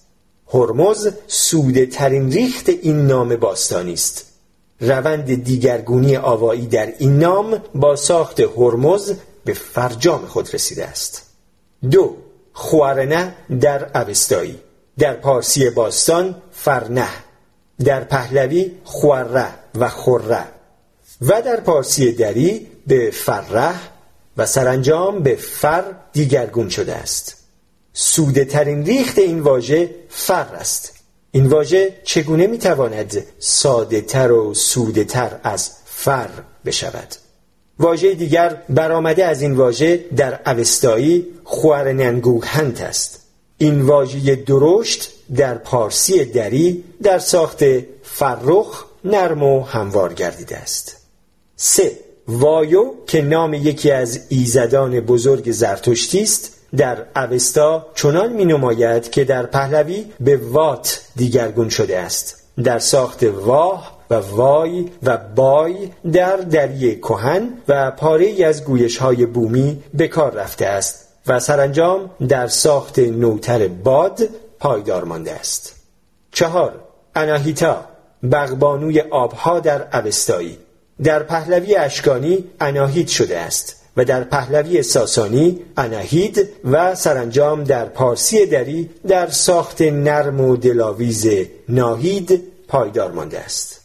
هرمز 0.54 1.10
سوده 1.28 1.86
ترین 1.86 2.32
ریخت 2.32 2.70
این 2.70 3.08
نام 3.08 3.36
باستانی 3.36 3.94
است. 3.94 4.26
روند 4.80 5.44
دیگرگونی 5.44 6.18
آوایی 6.18 6.66
در 6.66 6.94
این 6.98 7.20
نام 7.20 7.62
با 7.76 7.96
ساخت 7.96 8.40
هرمز 8.40 9.14
به 9.46 9.54
فرجام 9.54 10.26
خود 10.26 10.54
رسیده 10.54 10.86
است. 10.86 11.22
دو 11.92 12.16
خوارنه 12.54 13.36
در 13.62 14.02
اوستایی. 14.02 14.60
در 14.98 15.14
پارسی 15.14 15.70
باستان 15.70 16.36
فرنه. 16.52 17.08
در 17.86 18.04
پهلوی 18.04 18.72
خوره 18.84 19.48
و 19.76 19.90
خوره 19.90 20.44
و 21.22 21.42
در 21.42 21.60
پارسی 21.60 22.12
دری 22.12 22.68
به 22.88 23.12
فرح 23.14 23.80
و 24.38 24.46
سرانجام 24.46 25.24
به 25.24 25.36
فر 25.36 25.84
دیگرگون 26.14 26.70
شده 26.70 26.96
است. 26.96 27.38
سوده 27.94 28.46
ترین 28.46 28.86
ریخت 28.86 29.18
این 29.18 29.40
واژه 29.40 29.90
فر 30.10 30.56
است. 30.56 30.94
این 31.32 31.48
واژه 31.48 31.96
چگونه 32.04 32.48
می‌تواند 32.48 33.24
ساده 33.40 34.02
تر 34.02 34.32
و 34.32 34.54
سوده 34.54 35.04
تر 35.04 35.40
از 35.44 35.72
فر 35.86 36.30
بشود؟ 36.66 37.16
واژه 37.80 38.14
دیگر 38.14 38.62
برآمده 38.70 39.26
از 39.26 39.42
این 39.42 39.54
واژه 39.54 40.06
در 40.16 40.40
اوستایی 40.46 41.28
خوارننگوهنت 41.44 42.82
است. 42.82 43.20
این 43.58 43.82
واژه 43.82 44.36
درشت 44.36 45.12
در 45.36 45.58
پارسی 45.58 46.26
دری 46.26 46.84
در 47.04 47.20
ساخت 47.20 47.64
فرخ 48.04 48.86
نرم 49.06 49.44
و 49.44 49.64
هموار 49.64 50.14
گردیده 50.14 50.58
است. 50.58 51.01
سه. 51.64 51.92
وایو 52.28 52.94
که 53.08 53.22
نام 53.22 53.54
یکی 53.54 53.92
از 53.92 54.20
ایزدان 54.30 55.00
بزرگ 55.00 55.52
زرتشتی 55.52 56.22
است 56.22 56.58
در 56.78 57.06
اوستا 57.16 57.86
چنان 57.96 58.34
می 58.34 58.46
نماید 58.46 59.12
که 59.12 59.24
در 59.24 59.46
پهلوی 59.46 60.06
به 60.20 60.38
وات 60.38 61.02
دیگرگون 61.16 61.70
شده 61.70 62.00
است. 62.00 62.44
در 62.64 62.80
ساخت 62.80 63.24
واه 63.24 63.98
و 64.10 64.16
وای 64.16 64.90
و 65.04 65.18
بای 65.18 65.90
در 66.12 66.38
دری 66.38 66.96
کهن 66.96 67.50
و 67.68 67.92
پاره 67.92 68.46
از 68.46 68.64
گویش 68.64 68.98
های 68.98 69.26
بومی 69.26 69.84
به 69.94 70.08
کار 70.08 70.32
رفته 70.34 70.66
است 70.66 71.08
و 71.28 71.40
سرانجام 71.40 72.10
در 72.28 72.48
ساخت 72.48 73.00
نوتر 73.00 73.68
باد 73.68 74.22
پایدار 74.60 75.04
مانده 75.04 75.32
است. 75.32 75.76
چهار. 76.32 76.74
اناهیتا 77.16 77.86
بغبانوی 78.32 79.02
آبها 79.02 79.60
در 79.60 79.88
اوستایی. 79.98 80.58
در 81.04 81.24
پهلوی 81.24 81.76
اشکانی 81.76 82.44
اناهید 82.60 83.08
شده 83.08 83.40
است 83.40 83.76
و 83.98 84.06
در 84.06 84.24
پهلوی 84.24 84.84
ساسانی 84.84 85.60
اناهید 85.78 86.50
و 86.72 86.96
سرانجام 86.96 87.64
در 87.64 87.86
پارسی 87.86 88.46
دری 88.46 88.90
در 89.08 89.28
ساخت 89.28 89.82
نرم 89.82 90.42
و 90.42 90.58
دلاویز 90.58 91.28
ناهید 91.70 92.42
پایدار 92.68 93.12
مانده 93.12 93.40
است. 93.40 93.82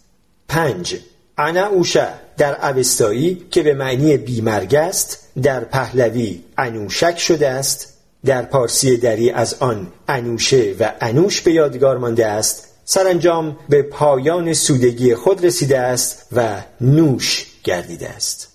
پنج 0.49 0.96
انا 1.38 1.66
اوشه 1.66 2.08
در 2.37 2.70
اوستایی 2.70 3.46
که 3.50 3.62
به 3.62 3.75
معنی 3.75 4.16
بیمرگ 4.16 4.75
است 4.75 5.18
در 5.42 5.64
پهلوی 5.64 6.42
انوشک 6.58 7.18
شده 7.18 7.49
است 7.49 7.92
در 8.25 8.42
پارسی 8.42 8.96
دری 8.96 9.30
از 9.30 9.56
آن 9.61 9.87
انوشه 10.08 10.75
و 10.80 10.92
انوش 11.00 11.40
به 11.40 11.52
یادگار 11.52 11.99
مانده 11.99 12.26
است 12.26 12.65
سرانجام 12.88 13.56
به 13.68 13.82
پایان 13.82 14.52
سودگی 14.52 15.14
خود 15.14 15.44
رسیده 15.44 15.78
است 15.78 16.26
و 16.32 16.62
نوش 16.80 17.46
گردیده 17.64 18.08
است. 18.08 18.48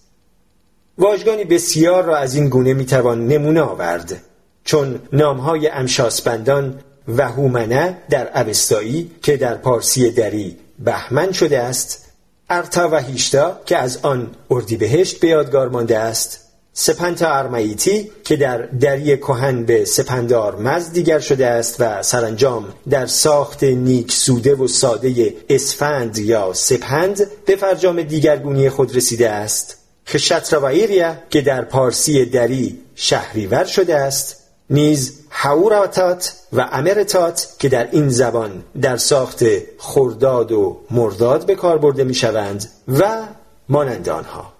واژگانی 0.97 1.43
بسیار 1.43 2.03
را 2.03 2.17
از 2.17 2.35
این 2.35 2.50
گونه 2.50 2.73
می‌توان 2.73 3.27
نمونه 3.27 3.61
آورد 3.61 4.21
چون 4.63 5.00
نامهای 5.13 5.67
امشاسپندان 5.67 6.79
و 7.07 7.27
هومنه 7.27 7.97
در 8.09 8.41
اوستایی 8.41 9.11
که 9.21 9.38
در 9.38 9.55
پارسی 9.55 10.11
دری 10.11 10.57
بهمن 10.79 11.31
شده 11.31 11.59
است 11.59 12.05
ارتا 12.50 12.89
و 12.91 13.01
هیشتا 13.01 13.59
که 13.65 13.77
از 13.77 14.00
آن 14.01 14.31
اردیبهشت 14.51 15.19
به 15.19 15.27
یادگار 15.27 15.69
مانده 15.69 16.00
است 16.00 16.40
سپنتا 16.74 17.34
ارماییتی 17.34 18.12
که 18.24 18.36
در 18.36 18.58
دری 18.58 19.18
کهن 19.18 19.63
به 19.63 19.86
سپندار 19.86 20.56
مز 20.56 20.92
دیگر 20.92 21.20
شده 21.20 21.48
است 21.48 21.75
و 21.80 22.04
سرانجام 22.04 22.74
در 22.90 23.06
ساخت 23.06 23.63
نیک 23.63 24.12
سوده 24.12 24.56
و 24.56 24.68
ساده 24.68 25.36
اسفند 25.50 26.18
یا 26.18 26.54
سپند 26.54 27.28
به 27.46 27.56
فرجام 27.56 28.01
دیگرگونی 28.01 28.70
خود 28.70 28.96
رسیده 28.96 29.30
است. 29.30 29.78
خشتروائیریا 30.08 31.16
که 31.30 31.42
در 31.42 31.62
پارسی 31.62 32.25
دری 32.25 32.80
شهریور 32.96 33.63
شده 33.63 33.96
است 33.96 34.38
نیز 34.70 35.20
حوراتات 35.30 36.34
و 36.54 36.70
امرتات 36.72 37.48
که 37.60 37.70
در 37.70 37.90
این 37.92 38.10
زبان 38.10 38.63
در 38.82 38.98
ساخت 38.98 39.44
خرداد 39.78 40.51
و 40.51 40.78
مرداد 40.92 41.46
به 41.46 41.56
کار 41.56 41.78
برده 41.78 42.04
می 42.04 42.13
شوند 42.13 42.70
و 42.88 43.28
مانند 43.70 44.10
آنها. 44.10 44.50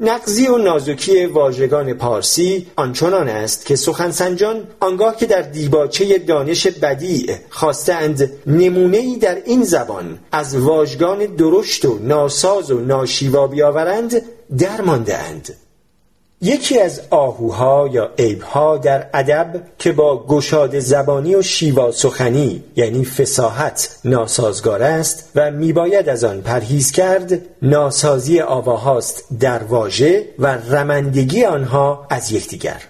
نقضی 0.00 0.46
و 0.46 0.58
نازکی 0.58 1.26
واژگان 1.26 1.92
پارسی 1.92 2.66
آنچنان 2.76 3.28
است 3.28 3.66
که 3.66 3.76
سخنسنجان 3.76 4.64
آنگاه 4.80 5.16
که 5.16 5.26
در 5.26 5.42
دیباچه 5.42 6.18
دانش 6.18 6.66
بدیع 6.66 7.34
خواستند 7.50 8.32
نمونه‌ای 8.46 9.16
در 9.16 9.42
این 9.44 9.64
زبان 9.64 10.18
از 10.32 10.56
واژگان 10.56 11.18
درشت 11.18 11.84
و 11.84 11.98
ناساز 11.98 12.70
و 12.70 12.80
ناشیوا 12.80 13.46
بیاورند 13.46 14.22
درمانده 14.58 15.18
اند 15.18 15.56
یکی 16.42 16.80
از 16.80 17.00
آهوها 17.10 17.88
یا 17.92 18.10
عیبها 18.18 18.76
در 18.76 19.06
ادب 19.14 19.62
که 19.78 19.92
با 19.92 20.26
گشاد 20.26 20.78
زبانی 20.78 21.34
و 21.34 21.42
شیوا 21.42 21.92
سخنی 21.92 22.64
یعنی 22.76 23.04
فساحت 23.04 23.98
ناسازگار 24.04 24.82
است 24.82 25.30
و 25.34 25.50
میباید 25.50 26.08
از 26.08 26.24
آن 26.24 26.40
پرهیز 26.40 26.92
کرد 26.92 27.40
ناسازی 27.62 28.40
آواهاست 28.40 29.24
در 29.40 29.62
واژه 29.62 30.24
و 30.38 30.46
رمندگی 30.46 31.44
آنها 31.44 32.06
از 32.10 32.32
یکدیگر. 32.32 32.82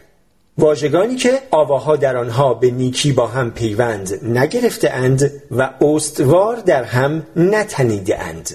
واژگانی 0.59 1.17
که 1.17 1.39
آواها 1.51 1.97
در 1.97 2.17
آنها 2.17 2.55
به 2.55 2.71
نیکی 2.71 3.13
با 3.13 3.27
هم 3.27 3.51
پیوند 3.51 4.21
نگرفته 4.23 4.91
اند 4.91 5.33
و 5.51 5.71
استوار 5.81 6.57
در 6.57 6.85
هم 6.85 7.27
نتنیده 7.37 8.19
اند. 8.19 8.51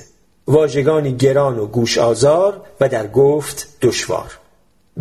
واژگانی 0.47 1.13
گران 1.13 1.59
و 1.59 1.65
گوش 1.65 1.97
آزار 1.97 2.61
و 2.81 2.89
در 2.89 3.07
گفت 3.07 3.67
دشوار. 3.81 4.42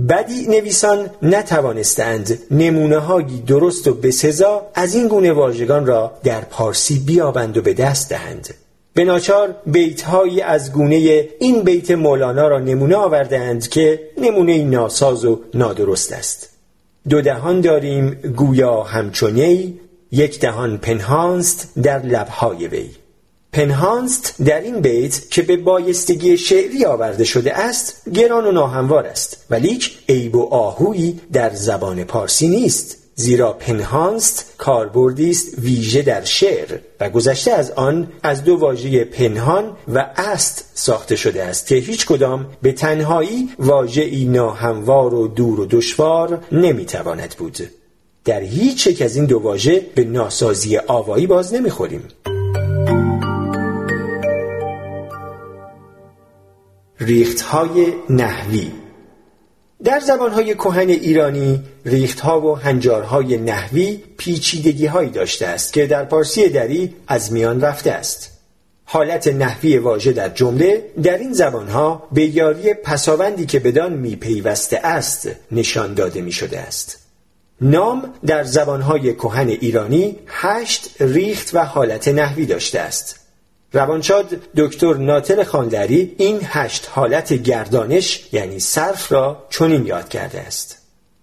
بدی 0.09 0.47
نویسان 0.49 1.11
نتوانستند 1.23 2.39
نمونه 2.51 2.99
هایی 2.99 3.43
درست 3.47 3.89
و 3.89 3.95
بسزا 3.95 4.67
از 4.75 4.95
این 4.95 5.09
گونه 5.09 5.33
واژگان 5.33 5.87
را 5.87 6.13
در 6.25 6.41
پارسی 6.41 6.99
بیابند 6.99 7.57
و 7.57 7.63
به 7.63 7.75
دست 7.75 8.11
دهند. 8.11 8.55
به 8.95 9.05
ناچار 9.05 9.57
بیت 9.67 10.03
هایی 10.03 10.41
از 10.41 10.73
گونه 10.73 11.29
این 11.41 11.63
بیت 11.63 11.91
مولانا 11.91 12.49
را 12.49 12.59
نمونه 12.59 12.97
آوردند 12.97 13.69
که 13.69 14.01
نمونه 14.19 14.65
ناساز 14.65 15.25
و 15.25 15.41
نادرست 15.55 16.13
است. 16.13 16.49
دو 17.09 17.21
دهان 17.21 17.61
داریم 17.61 18.11
گویا 18.11 18.83
همچونی 18.83 19.81
یک 20.13 20.41
دهان 20.41 20.79
پنهانست 20.79 21.69
در 21.83 22.03
لبهای 22.03 22.69
وی. 22.69 22.91
پنهانست 23.53 24.35
در 24.45 24.61
این 24.61 24.81
بیت 24.81 25.31
که 25.31 25.43
به 25.43 25.57
بایستگی 25.57 26.39
شعری 26.39 26.85
آورده 26.85 27.25
شده 27.25 27.59
است 27.59 28.09
گران 28.15 28.47
و 28.47 28.53
ناهموار 28.53 29.07
است. 29.07 29.47
ولیک 29.51 29.99
عیب 30.09 30.37
و 30.37 30.55
آهویی 30.55 31.21
در 31.33 31.55
زبان 31.55 32.05
پارسی 32.05 32.49
نیست 32.49 32.97
زیرا 33.15 33.53
پنهانست 33.53 34.45
کاربردی 34.59 35.31
است 35.31 35.59
ویژه 35.59 36.03
در 36.03 36.25
شعر 36.25 36.79
و 37.01 37.11
گذشته 37.11 37.51
از 37.51 37.71
آن 37.71 38.09
از 38.23 38.45
دو 38.45 38.57
واژه 38.57 39.05
پنهان 39.05 39.77
و 39.89 40.07
است 40.17 40.65
ساخته 40.75 41.17
شده 41.17 41.45
است 41.45 41.67
که 41.67 41.75
هیچ 41.75 42.07
کدام 42.07 42.47
به 42.63 42.73
تنهایی 42.73 43.49
واژه‌ای 43.59 44.25
ناهموار 44.25 45.15
و 45.15 45.29
دور 45.29 45.61
و 45.61 45.67
دشوار 45.67 46.45
نمی‌تواند 46.53 47.35
بود. 47.39 47.59
در 48.25 48.41
هیچ 48.41 48.87
یک 48.87 49.03
از 49.03 49.17
این 49.17 49.25
دو 49.25 49.39
واژه 49.39 49.87
به 49.95 50.05
ناسازی 50.05 50.77
آوایی 50.77 51.27
باز 51.27 51.55
نمی‌خوریم. 51.55 52.09
ریختهای 57.07 57.93
نحوی. 58.11 58.71
در 59.85 60.01
زبانهای 60.01 60.55
کهن 60.55 60.89
ایرانی 60.89 61.63
ریختها 61.85 62.41
و 62.41 62.59
هنجارهای 62.59 63.37
نحوی 63.37 64.03
پیچیدگی 64.17 64.87
هایی 64.87 65.11
داشته 65.11 65.47
است 65.47 65.73
که 65.73 65.87
در 65.87 66.05
پارسی 66.05 66.49
دری 66.49 66.95
از 67.09 67.33
میان 67.33 67.61
رفته 67.61 67.93
است. 67.93 68.31
حالت 68.85 69.29
نحوی 69.29 69.79
واژه 69.79 70.13
در 70.13 70.29
جمله 70.29 70.85
در 71.03 71.19
این 71.19 71.33
زبانها 71.33 72.09
به 72.13 72.25
یاری 72.25 72.75
پساوندی 72.75 73.47
که 73.47 73.59
بدان 73.59 73.93
میپیوسته 73.93 74.79
است 74.79 75.29
نشان 75.53 75.95
داده 75.95 76.21
می 76.21 76.33
شده 76.33 76.61
است. 76.61 76.99
نام 77.61 78.15
در 78.27 78.45
زبانهای 78.45 79.15
کهن 79.15 79.49
ایرانی 79.49 80.17
هشت 80.27 80.91
ریخت 81.01 81.55
و 81.55 81.59
حالت 81.59 82.09
نحوی 82.09 82.47
داشته 82.47 82.81
است. 82.81 83.22
روانشاد 83.73 84.41
دکتر 84.57 84.95
ناطق 84.95 85.43
خاندری 85.43 86.15
این 86.19 86.41
هشت 86.45 86.89
حالت 86.91 87.33
گردانش 87.33 88.29
یعنی 88.33 88.59
صرف 88.59 89.13
را 89.13 89.47
چنین 89.51 89.87
یاد 89.87 90.09
کرده 90.09 90.41
است. 90.41 90.79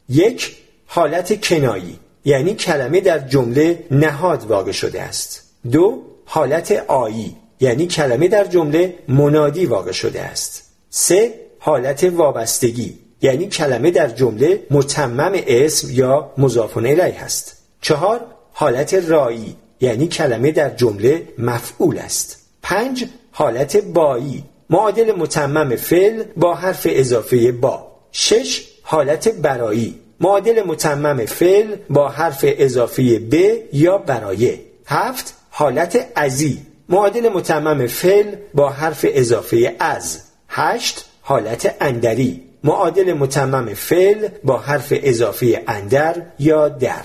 یک 0.10 0.56
حالت 0.86 1.42
کنایی 1.46 2.00
یعنی 2.26 2.54
کلمه 2.54 3.02
در 3.02 3.20
جمله 3.20 3.84
نهاد 3.92 4.46
واقع 4.46 4.72
شده 4.72 5.02
است. 5.02 5.44
دو 5.72 6.04
حالت 6.26 6.72
آیی 6.88 7.36
یعنی 7.60 7.88
کلمه 7.88 8.28
در 8.28 8.46
جمله 8.46 8.96
منادی 9.08 9.66
واقع 9.66 9.92
شده 9.92 10.22
است. 10.22 10.64
سه 10.90 11.34
حالت 11.60 12.04
وابستگی 12.04 13.00
یعنی 13.22 13.48
کلمه 13.48 13.92
در 13.92 14.08
جمله 14.08 14.64
متمم 14.72 15.32
اسم 15.48 15.88
یا 15.92 16.34
مضاف 16.38 16.78
الیه 16.78 17.24
است. 17.24 17.58
چهار 17.82 18.26
حالت 18.54 18.94
رایی 18.94 19.56
یعنی 19.82 20.08
کلمه 20.08 20.52
در 20.52 20.70
جمله 20.70 21.28
مفعول 21.38 21.98
است. 21.98 22.39
پنج 22.62 23.06
حالت 23.32 23.78
بایی. 23.78 24.44
معادل 24.70 25.12
متمم 25.12 25.76
فعل 25.76 26.24
با 26.38 26.56
حرف 26.56 26.88
اضافه 26.90 27.52
با. 27.52 27.88
شش 28.12 28.68
حالت 28.84 29.28
برایی. 29.30 30.00
معادل 30.20 30.64
متمم 30.64 31.26
فعل 31.26 31.76
با 31.90 32.10
حرف 32.10 32.46
اضافه 32.48 33.20
به 33.20 33.64
یا 33.74 33.98
برایه 33.98 34.60
هفت 34.86 35.34
حالت 35.50 36.08
ازی. 36.16 36.60
معادل 36.90 37.30
متمم 37.30 37.88
فعل 37.88 38.36
با 38.54 38.70
حرف 38.70 39.06
اضافه 39.10 39.76
از. 39.80 40.22
هشت 40.50 41.06
حالت 41.22 41.76
اندری. 41.82 42.44
معادل 42.64 43.14
متمم 43.14 43.74
فعل 43.74 44.28
با 44.44 44.58
حرف 44.58 44.94
اضافه 44.96 45.64
اندر 45.68 46.22
یا 46.40 46.70
در. 46.70 47.04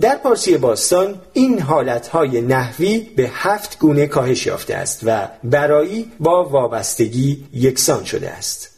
در 0.00 0.16
پارسی 0.16 0.56
باستان 0.56 1.20
این 1.32 1.58
حالتهای 1.60 2.40
نحوی 2.40 2.98
به 3.16 3.30
هفت 3.32 3.78
گونه 3.78 4.06
کاهش 4.06 4.46
یافته 4.46 4.74
است 4.74 5.00
و 5.04 5.28
برایی 5.44 6.12
با 6.20 6.48
وابستگی 6.48 7.44
یکسان 7.52 8.04
شده 8.04 8.30
است. 8.30 8.70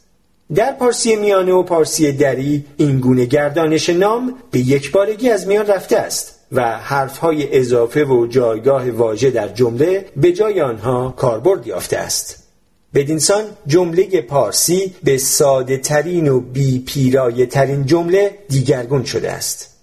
در 0.55 0.73
پارسی 0.73 1.17
میانه 1.17 1.53
و 1.53 1.63
پارسی 1.63 2.13
دری 2.13 2.65
این 2.77 3.01
گونه 3.01 3.25
گردانش 3.25 3.91
نام 3.91 4.35
به 4.51 4.59
یک 4.59 4.93
بارگی 4.93 5.31
از 5.31 5.47
میان 5.47 5.67
رفته 5.67 5.97
است 5.97 6.35
و 6.53 6.79
حرفهای 6.79 7.59
اضافه 7.59 8.05
و 8.05 8.27
جایگاه 8.27 8.91
واژه 8.91 9.31
در 9.31 9.49
جمله 9.49 10.07
به 10.17 10.33
جای 10.33 10.61
آنها 10.61 11.15
کاربرد 11.17 11.67
یافته 11.67 11.99
است. 11.99 12.47
بدینسان 12.95 13.45
جمله 13.67 14.21
پارسی 14.21 14.95
به 15.05 15.19
ساده 15.19 15.79
ترین 15.79 16.29
و 16.29 16.41
بی 16.41 16.79
پیرایه 16.79 17.47
ترین 17.47 17.87
جمله 17.87 18.39
دیگرگون 18.49 19.05
شده 19.05 19.33
است. 19.33 19.76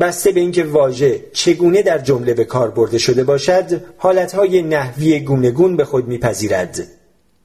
بسته 0.00 0.32
به 0.32 0.40
اینکه 0.40 0.64
واژه 0.64 1.24
چگونه 1.32 1.82
در 1.82 1.98
جمله 1.98 2.34
به 2.34 2.44
کار 2.44 2.70
برده 2.70 2.98
شده 2.98 3.24
باشد 3.24 3.80
حالتهای 3.96 4.62
نحوی 4.62 5.20
گونگون 5.20 5.76
به 5.76 5.84
خود 5.84 6.08
میپذیرد. 6.08 6.86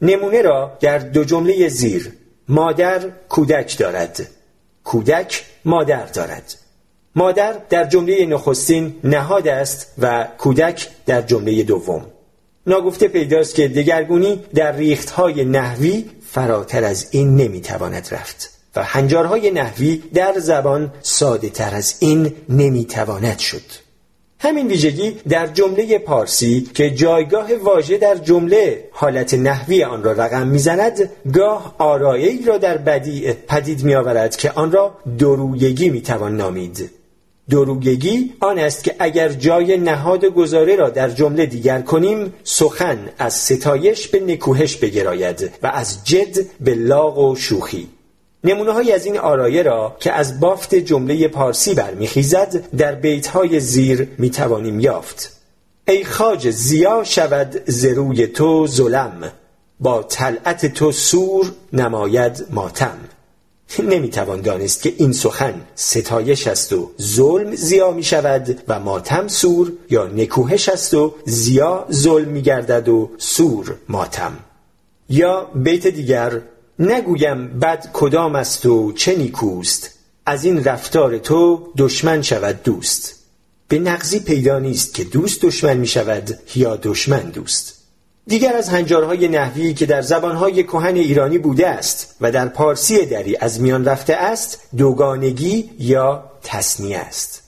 نمونه 0.02 0.42
را 0.42 0.78
در 0.80 0.98
دو 0.98 1.24
جمله 1.24 1.68
زیر 1.70 2.12
مادر 2.48 3.10
کودک 3.30 3.78
دارد. 3.78 4.28
کودک 4.84 5.46
مادر 5.66 6.06
دارد. 6.06 6.56
مادر 7.16 7.56
در 7.70 7.86
جمله 7.86 8.26
نخستین 8.26 8.96
نهاد 9.04 9.48
است 9.48 9.94
و 9.98 10.28
کودک 10.38 10.88
در 11.06 11.22
جمله 11.22 11.63
دوم. 11.63 12.06
ناگفته 12.68 13.08
پیداست 13.08 13.56
که 13.56 13.68
دگرگونی 13.68 14.44
در 14.56 14.76
ریختهای 14.76 15.46
نحوی 15.46 16.06
فراتر 16.30 16.84
از 16.84 17.08
این 17.12 17.36
نمی‌تواند 17.36 18.08
رفت. 18.12 18.52
و 18.75 18.83
هنجارهای 18.83 19.51
نحوی 19.51 20.03
در 20.13 20.33
زبان 20.39 20.93
ساده 21.01 21.49
تر 21.49 21.75
از 21.75 21.95
این 21.99 22.33
نمی‌تواند 22.49 23.39
شد. 23.39 23.62
همین 24.39 24.67
ویژگی 24.67 25.12
در 25.29 25.47
جمله 25.47 25.97
پارسی 25.97 26.69
که 26.73 26.89
جایگاه 26.89 27.55
واژه 27.55 27.97
در 27.97 28.15
جمله 28.15 28.89
حالت 28.91 29.33
نحوی 29.33 29.83
آن 29.83 30.03
را 30.03 30.12
رقم 30.12 30.47
می‌زند 30.47 31.09
گاه 31.33 31.75
آرایه 31.77 32.45
را 32.45 32.57
در 32.57 32.77
بدیع 32.77 33.33
پدید 33.33 33.83
می 33.83 33.95
آورد 33.95 34.36
که 34.36 34.51
آن 34.51 34.71
را 34.71 34.97
درویگی 35.17 35.89
می‌توان 35.89 36.38
نامید. 36.38 36.89
دروگگی 37.49 38.33
آن 38.39 38.59
است 38.59 38.83
که 38.83 38.95
اگر 38.99 39.29
جای 39.29 39.77
نهاد 39.77 40.25
گزاره 40.25 40.75
را 40.75 40.89
در 40.89 41.09
جمله 41.09 41.45
دیگر 41.45 41.81
کنیم 41.81 42.33
سخن 42.43 43.09
از 43.17 43.33
ستایش 43.33 44.07
به 44.07 44.19
نکوهش 44.19 44.75
بگراید 44.75 45.51
و 45.63 45.67
از 45.67 46.05
جد 46.05 46.45
به 46.59 46.75
لاغ 46.75 47.17
و 47.17 47.36
شوخی. 47.36 47.88
نمونه 48.43 48.93
از 48.93 49.06
این 49.06 49.17
آرایه 49.17 49.63
را 49.63 49.95
که 49.99 50.12
از 50.12 50.39
بافت 50.39 50.75
جمله 50.75 51.27
پارسی 51.27 51.73
برمیخیزد 51.73 52.75
در 52.77 52.95
بیتهای 52.95 53.60
زیر 53.60 54.08
می‌توانیم 54.17 54.79
یافت. 54.79 55.38
ای 55.88 56.03
خاج 56.03 56.49
زیا 56.49 57.03
شود 57.03 57.62
زروی 57.65 58.27
تو 58.27 58.67
ظلم. 58.67 59.32
با 59.79 60.03
طلعت 60.03 60.65
تو 60.65 60.91
سور 60.91 61.51
نماید 61.73 62.45
ماتم. 62.49 62.97
نمی‌توان 63.79 64.41
دانست 64.41 64.82
که 64.82 64.93
این 64.97 65.13
سخن 65.13 65.53
ستایش 65.75 66.47
است 66.47 66.73
و 66.73 66.91
ظلم 67.01 67.56
زیا 67.56 67.91
می 67.91 68.03
شود 68.03 68.62
و 68.67 68.79
ماتم 68.79 69.27
سور 69.27 69.71
یا 69.89 70.08
نکوهش 70.08 70.69
است 70.69 70.93
و 70.93 71.13
زیا 71.25 71.86
ظلم 71.91 72.27
می 72.27 72.41
گردد 72.41 72.89
و 72.89 73.10
سور 73.17 73.75
ماتم. 73.89 74.34
یا 75.10 75.51
بیت 75.56 75.88
دیگر 75.88 76.41
نگویم 76.79 77.59
بد 77.59 77.89
کدام 77.93 78.36
است 78.36 78.65
و 78.65 78.91
چه 78.91 79.15
نیکوست. 79.15 79.89
از 80.25 80.45
این 80.45 80.63
رفتار 80.63 81.17
تو 81.17 81.67
دشمن 81.77 82.21
شود 82.21 82.63
دوست. 82.63 83.15
به 83.67 83.79
نقضی 83.79 84.19
پیدا 84.19 84.59
نیست 84.59 84.93
که 84.93 85.03
دوست 85.03 85.45
دشمن 85.45 85.77
می 85.77 85.88
شود 85.88 86.39
یا 86.55 86.75
دشمن 86.75 87.29
دوست. 87.29 87.83
دیگر 88.27 88.55
از 88.55 88.69
هنجارهای 88.69 89.27
نحوی 89.27 89.73
که 89.73 89.86
در 89.86 90.01
زبانهای 90.01 90.63
کهن 90.63 90.95
ایرانی 90.95 91.38
بوده 91.38 91.67
است 91.67 92.15
و 92.21 92.31
در 92.31 92.47
پارسی 92.47 93.05
دری 93.05 93.38
از 93.38 93.62
میان 93.62 93.86
رفته 93.86 94.15
است 94.15 94.59
دوگانگی 94.77 95.69
یا 95.79 96.23
تصنیه 96.43 96.97
است. 96.97 97.43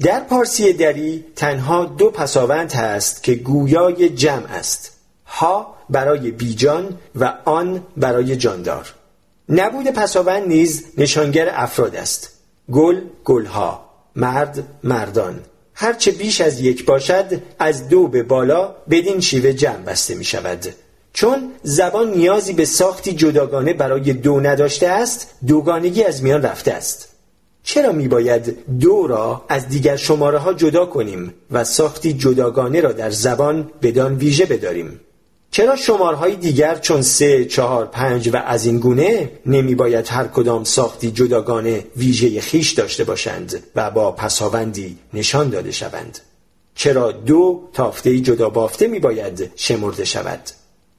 در 0.00 0.20
پارسی 0.20 0.72
دری 0.72 1.24
تنها 1.36 1.84
دو 1.84 2.10
پساوند 2.10 2.72
هست 2.72 3.22
که 3.22 3.34
گویای 3.34 4.08
جمع 4.08 4.50
است. 4.50 4.92
ها 5.26 5.77
برای 5.90 6.30
بیجان 6.30 6.98
و 7.14 7.34
آن 7.44 7.82
برای 7.96 8.36
جاندار. 8.36 8.94
نبود 9.48 9.86
پساوند 9.86 10.48
نیز 10.48 10.84
نشانگر 10.98 11.50
افراد 11.52 11.96
است. 11.96 12.30
گل 12.72 13.00
گلها 13.24 13.88
مرد 14.16 14.62
مردان. 14.84 15.40
هرچه 15.74 16.10
بیش 16.10 16.40
از 16.40 16.60
یک 16.60 16.84
باشد 16.84 17.42
از 17.58 17.88
دو 17.88 18.08
به 18.08 18.22
بالا 18.22 18.74
بدین 18.90 19.20
شیوه 19.20 19.52
جمع 19.52 19.82
بسته 19.82 20.14
می 20.14 20.24
شود. 20.24 20.66
چون 21.12 21.52
زبان 21.62 22.10
نیازی 22.10 22.52
به 22.52 22.64
ساختی 22.64 23.12
جداگانه 23.12 23.72
برای 23.72 24.12
دو 24.12 24.40
نداشته 24.40 24.88
است 24.88 25.34
دوگانگی 25.46 26.04
از 26.04 26.22
میان 26.22 26.42
رفته 26.42 26.72
است. 26.72 27.08
چرا 27.62 27.92
می 27.92 28.08
باید 28.08 28.78
دو 28.80 29.06
را 29.06 29.44
از 29.48 29.68
دیگر 29.68 29.96
شماره 29.96 30.38
ها 30.38 30.52
جدا 30.54 30.86
کنیم 30.86 31.34
و 31.50 31.64
ساختی 31.64 32.12
جداگانه 32.12 32.80
را 32.80 32.92
در 32.92 33.10
زبان 33.10 33.70
بدان 33.82 34.14
ویژه 34.14 34.46
بداریم؟ 34.46 35.00
چرا 35.58 35.76
شمارهای 35.76 36.36
دیگر 36.36 36.74
چون 36.74 37.02
سه، 37.02 37.44
چهار، 37.44 37.86
پنج 37.86 38.28
و 38.28 38.36
از 38.36 38.66
این 38.66 38.78
گونه 38.78 39.30
نمی 39.46 39.74
باید 39.74 40.08
هر 40.08 40.26
کدام 40.26 40.64
ساختی 40.64 41.10
جداگانه 41.10 41.84
ویژه 41.96 42.40
خیش 42.40 42.72
داشته 42.72 43.04
باشند 43.04 43.62
و 43.76 43.90
با 43.90 44.12
پساوندی 44.12 44.98
نشان 45.14 45.50
داده 45.50 45.72
شوند؟ 45.72 46.18
چرا 46.74 47.12
دو 47.12 47.68
تافته 47.72 48.20
جدا 48.20 48.48
بافته 48.48 48.86
می 48.86 48.98
باید 48.98 49.50
شمرده 49.56 50.04
شود؟ 50.04 50.40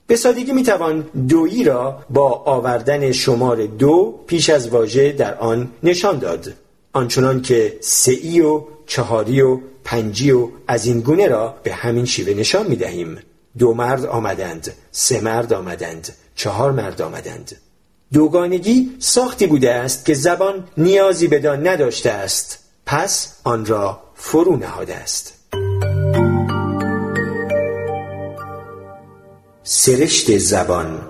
به 0.08 0.16
سادگی 0.16 0.52
می 0.52 0.64
توان 0.64 1.02
دویی 1.28 1.64
را 1.64 2.00
با 2.10 2.44
آوردن 2.46 3.12
شمار 3.12 3.66
دو 3.66 4.20
پیش 4.28 4.50
از 4.50 4.70
واژه 4.70 5.12
در 5.12 5.36
آن 5.36 5.72
نشان 5.84 6.20
داد. 6.20 6.54
آنچنان 6.94 7.42
که 7.42 7.78
سعی 7.82 8.42
و 8.42 8.62
چهاری 8.88 9.42
و 9.42 9.60
پنجی 9.84 10.32
و 10.32 10.50
از 10.68 10.86
این 10.86 11.00
گونه 11.00 11.28
را 11.28 11.56
به 11.64 11.74
همین 11.74 12.06
شیوه 12.06 12.34
نشان 12.34 12.68
می 12.68 12.76
دهیم 12.76 13.18
دو 13.58 13.74
مرد 13.74 14.06
آمدند 14.06 14.74
سه 14.92 15.22
مرد 15.22 15.54
آمدند 15.54 16.16
چهار 16.36 16.72
مرد 16.72 17.02
آمدند. 17.02 17.56
دوگانگی 18.14 18.96
ساختی 19.00 19.48
بوده 19.48 19.72
است 19.72 20.06
که 20.06 20.14
زبان 20.14 20.68
نیازی 20.78 21.28
بدان 21.28 21.68
نداشته 21.68 22.12
است. 22.12 22.60
پس 22.86 23.34
آن 23.44 23.66
را 23.66 24.02
فرو 24.16 24.56
نهاده 24.56 24.96
است. 24.96 25.34
سرشت 29.64 30.38
زبان 30.38 31.10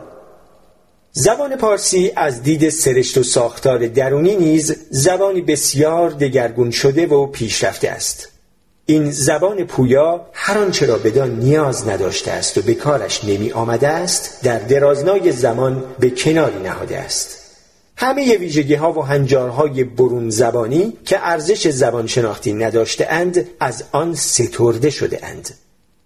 زبان 1.12 1.56
پارسی 1.56 2.12
از 2.16 2.44
دید 2.44 2.70
سرشت 2.70 3.18
و 3.18 3.24
ساختار 3.24 3.88
درونی 3.88 4.36
نیز 4.36 4.76
زبانی 4.90 5.42
بسیار 5.42 6.10
دگرگون 6.10 6.72
شده 6.72 7.08
و 7.08 7.26
پیشرفته 7.26 7.90
است. 7.90 8.28
این 8.90 9.12
زبان 9.12 9.64
پویا 9.64 10.26
هر 10.34 10.58
آنچه 10.58 10.86
را 10.86 10.98
بدان 10.98 11.40
نیاز 11.40 11.88
نداشته 11.88 12.32
است 12.32 12.58
و 12.58 12.62
به 12.62 12.74
کارش 12.74 13.24
نمی 13.24 13.52
آمده 13.52 13.88
است 13.88 14.40
در 14.44 14.60
درازنای 14.60 15.32
زمان 15.32 15.84
به 16.00 16.10
کناری 16.10 16.60
نهاده 16.60 16.98
است. 17.00 17.38
همه 17.96 18.38
ویژگی 18.38 18.74
ها 18.74 18.94
و 18.94 19.06
هنجارهای 19.06 19.84
برون 19.84 20.30
زبانی 20.30 20.98
که 21.06 21.28
ارزش 21.28 21.68
زبان 21.68 22.08
شناختی 22.08 22.54
نداشته 22.54 23.08
اند 23.10 23.48
از 23.60 23.84
آن 23.92 24.16
سترده 24.16 24.90
شده 24.90 25.20
اند. 25.26 25.50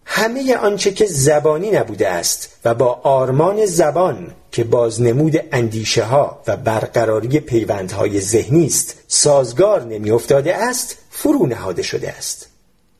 همه 0.05 0.55
آنچه 0.55 0.91
که 0.91 1.05
زبانی 1.05 1.71
نبوده 1.71 2.09
است 2.09 2.49
و 2.65 2.73
با 2.73 2.99
آرمان 3.03 3.65
زبان 3.65 4.31
که 4.51 4.63
بازنمود 4.63 5.43
اندیشه 5.51 6.03
ها 6.03 6.41
و 6.47 6.57
برقراری 6.57 7.39
پیوندهای 7.39 8.21
ذهنی 8.21 8.65
است 8.65 8.95
سازگار 9.07 9.83
نمیافتاده 9.83 10.55
است 10.55 10.97
فرو 11.09 11.47
نهاده 11.47 11.81
شده 11.81 12.11
است. 12.11 12.52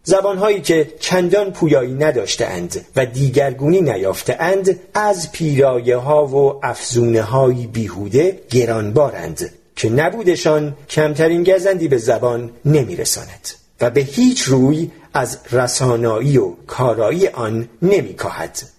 زبانهایی 0.03 0.61
که 0.61 0.93
چندان 0.99 1.51
پویایی 1.51 1.93
نداشته 1.93 2.45
اند 2.45 2.85
و 2.95 3.05
دیگرگونی 3.05 3.81
نیافته 3.81 4.37
اند 4.39 4.79
از 4.93 5.31
پیرایه 5.31 5.97
ها 5.97 6.25
و 6.25 6.59
افزونه 6.65 7.21
های 7.21 7.67
بیهوده 7.67 8.39
گرانبارند 8.49 9.51
که 9.75 9.89
نبودشان 9.89 10.75
کمترین 10.89 11.43
گزندی 11.43 11.87
به 11.87 11.97
زبان 11.97 12.51
نمیرساند 12.65 13.49
و 13.81 13.89
به 13.89 14.01
هیچ 14.01 14.41
روی 14.41 14.91
از 15.13 15.37
رسانایی 15.51 16.37
و 16.37 16.51
کارایی 16.67 17.27
آن 17.27 17.69
نمیکاهد. 17.81 18.72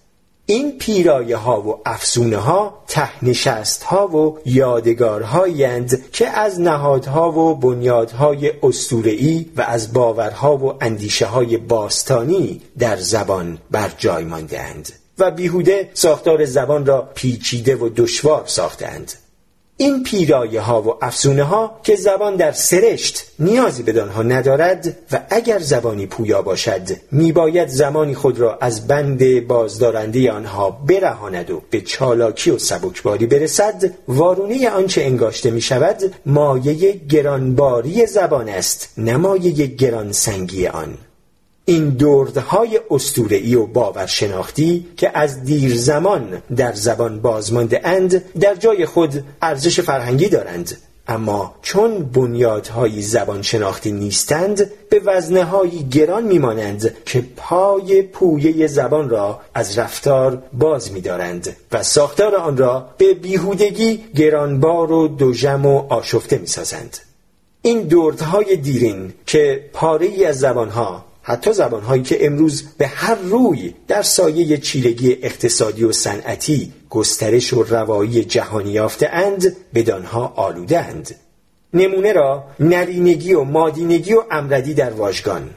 این 0.45 0.77
پیرایه 0.77 1.37
ها 1.37 1.61
و 1.61 1.81
افسونه 1.85 2.37
ها 2.37 2.83
تهنشست 2.87 3.83
ها 3.83 4.07
و 4.07 4.39
یادگارهایی 4.45 5.85
که 6.11 6.27
از 6.27 6.59
نهادها 6.61 7.31
و 7.31 7.55
بنیادهای 7.55 8.51
استورئی 8.63 9.51
و 9.57 9.61
از 9.61 9.93
باورها 9.93 10.57
و 10.57 10.73
اندیشه 10.83 11.25
های 11.25 11.57
باستانی 11.57 12.61
در 12.79 12.97
زبان 12.97 13.57
بر 13.71 13.91
جای 13.97 14.23
ماندهاند 14.23 14.89
و 15.19 15.31
بیهوده 15.31 15.89
ساختار 15.93 16.45
زبان 16.45 16.85
را 16.85 17.09
پیچیده 17.15 17.75
و 17.75 17.89
دشوار 17.95 18.43
ساختند 18.45 19.13
این 19.77 20.03
پیرایه 20.03 20.61
ها 20.61 20.81
و 20.81 21.05
افسونه 21.05 21.43
ها 21.43 21.79
که 21.83 21.95
زبان 21.95 22.35
در 22.35 22.51
سرشت 22.51 23.25
نیازی 23.39 23.83
به 23.83 23.91
دانها 23.91 24.23
ندارد 24.23 24.97
و 25.11 25.21
اگر 25.29 25.59
زبانی 25.59 26.05
پویا 26.05 26.41
باشد 26.41 26.81
میباید 27.11 27.67
زمانی 27.67 28.15
خود 28.15 28.39
را 28.39 28.57
از 28.61 28.87
بند 28.87 29.47
بازدارنده 29.47 30.31
آنها 30.31 30.71
برهاند 30.71 31.51
و 31.51 31.61
به 31.69 31.81
چالاکی 31.81 32.51
و 32.51 32.57
سبکباری 32.57 33.25
برسد. 33.25 33.91
وارونه 34.07 34.69
آنچه 34.69 35.01
انگاشته 35.01 35.51
می 35.51 35.61
شود 35.61 36.13
مایه 36.25 36.91
گرانباری 37.09 38.05
زبان 38.05 38.49
است 38.49 38.89
نمایه 38.97 39.65
گرانسنگی 39.65 40.67
آن. 40.67 40.97
این 41.65 41.89
دردهای 41.89 42.79
استورئی 42.91 43.55
و 43.55 43.65
باورشناختی 43.65 44.85
که 44.97 45.17
از 45.17 45.43
دیر 45.43 45.77
زمان 45.77 46.41
در 46.55 46.73
زبان 46.73 47.19
بازمانده 47.21 47.81
اند 47.83 48.23
در 48.39 48.55
جای 48.55 48.85
خود 48.85 49.23
ارزش 49.41 49.79
فرهنگی 49.79 50.29
دارند. 50.29 50.77
اما 51.07 51.55
چون 51.61 52.03
بنیادهای 52.03 53.01
زبان 53.01 53.41
شناختی 53.41 53.91
نیستند 53.91 54.71
به 54.89 55.01
وزنه 55.05 55.67
گران 55.91 56.23
میمانند 56.23 56.95
که 57.05 57.23
پای 57.35 58.01
پویه 58.01 58.67
زبان 58.67 59.09
را 59.09 59.41
از 59.53 59.77
رفتار 59.77 60.43
باز 60.53 60.91
میدارند 60.91 61.55
و 61.71 61.83
ساختار 61.83 62.35
آن 62.35 62.57
را 62.57 62.89
به 62.97 63.13
بیهودگی 63.13 64.03
گرانبار 64.15 64.91
و 64.91 65.07
دوژم 65.07 65.65
و 65.65 65.93
آشفته 65.93 66.37
می‌سازند. 66.37 66.97
این 67.61 67.81
دردهای 67.81 68.55
دیرین 68.55 69.13
که 69.25 69.69
پاره 69.73 70.05
ای 70.05 70.25
از 70.25 70.39
زبانها 70.39 71.05
حتی 71.27 71.53
زبانهایی 71.53 72.03
که 72.03 72.25
امروز 72.25 72.63
به 72.77 72.87
هر 72.87 73.15
روی 73.15 73.73
در 73.87 74.01
سایه 74.01 74.57
چیرگی 74.57 75.17
اقتصادی 75.21 75.83
و 75.83 75.91
صنعتی 75.91 76.73
گسترش 76.89 77.53
و 77.53 77.63
روایی 77.63 78.25
جهانی 78.25 78.71
یافته 78.71 79.09
اند 79.09 79.55
بدانها 79.73 80.33
اند. 80.69 81.15
نمونه 81.73 82.13
را 82.13 82.43
نرینگی 82.59 83.33
و 83.33 83.43
مادینگی 83.43 84.13
و 84.13 84.23
امردی 84.31 84.73
در 84.73 84.91
واژگان. 84.93 85.49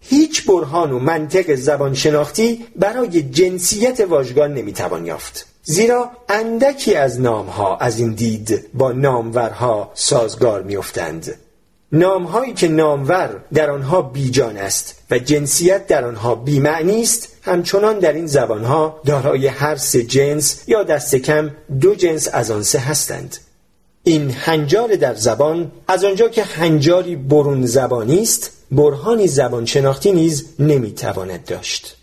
هیچ 0.00 0.46
برهان 0.46 0.92
و 0.92 0.98
منطق 0.98 1.54
زبان 1.54 1.94
شناختی 1.94 2.66
برای 2.76 3.22
جنسیت 3.22 4.00
واژگان 4.00 4.54
نمی‌توان 4.54 5.06
یافت. 5.06 5.46
زیرا 5.62 6.10
اندکی 6.28 6.94
از 6.94 7.20
نامها 7.20 7.76
از 7.76 7.98
این 7.98 8.14
دید 8.14 8.68
با 8.74 8.92
نامورها 8.92 9.90
سازگار 9.94 10.62
میافتند. 10.62 11.34
نامهایی 11.92 12.52
که 12.52 12.68
نامور 12.68 13.44
در 13.54 13.70
آنها 13.70 14.02
بیجان 14.02 14.56
است 14.56 14.94
و 15.10 15.18
جنسیت 15.18 15.86
در 15.86 16.04
آنها 16.04 16.34
بیمعنی 16.34 17.02
است 17.02 17.28
همچنان 17.42 17.98
در 17.98 18.12
این 18.12 18.26
زبانها 18.26 19.00
دارای 19.06 19.46
هر 19.46 19.76
سه 19.76 20.02
جنس 20.02 20.62
یا 20.66 20.82
دست 20.82 21.14
کم 21.14 21.50
دو 21.80 21.94
جنس 21.94 22.28
از 22.32 22.50
آن 22.50 22.62
سه 22.62 22.78
هستند. 22.78 23.36
این 24.02 24.30
هنجار 24.30 24.96
در 24.96 25.14
زبان 25.14 25.72
از 25.88 26.04
آنجا 26.04 26.28
که 26.28 26.42
هنجاری 26.42 27.16
برون 27.16 27.66
زبانی 27.66 28.22
است 28.22 28.52
برهانی 28.72 29.28
زبان 29.28 29.66
شناختی 29.66 30.12
نیز 30.12 30.46
نمی‌تواند 30.58 31.44
داشت. 31.44 31.96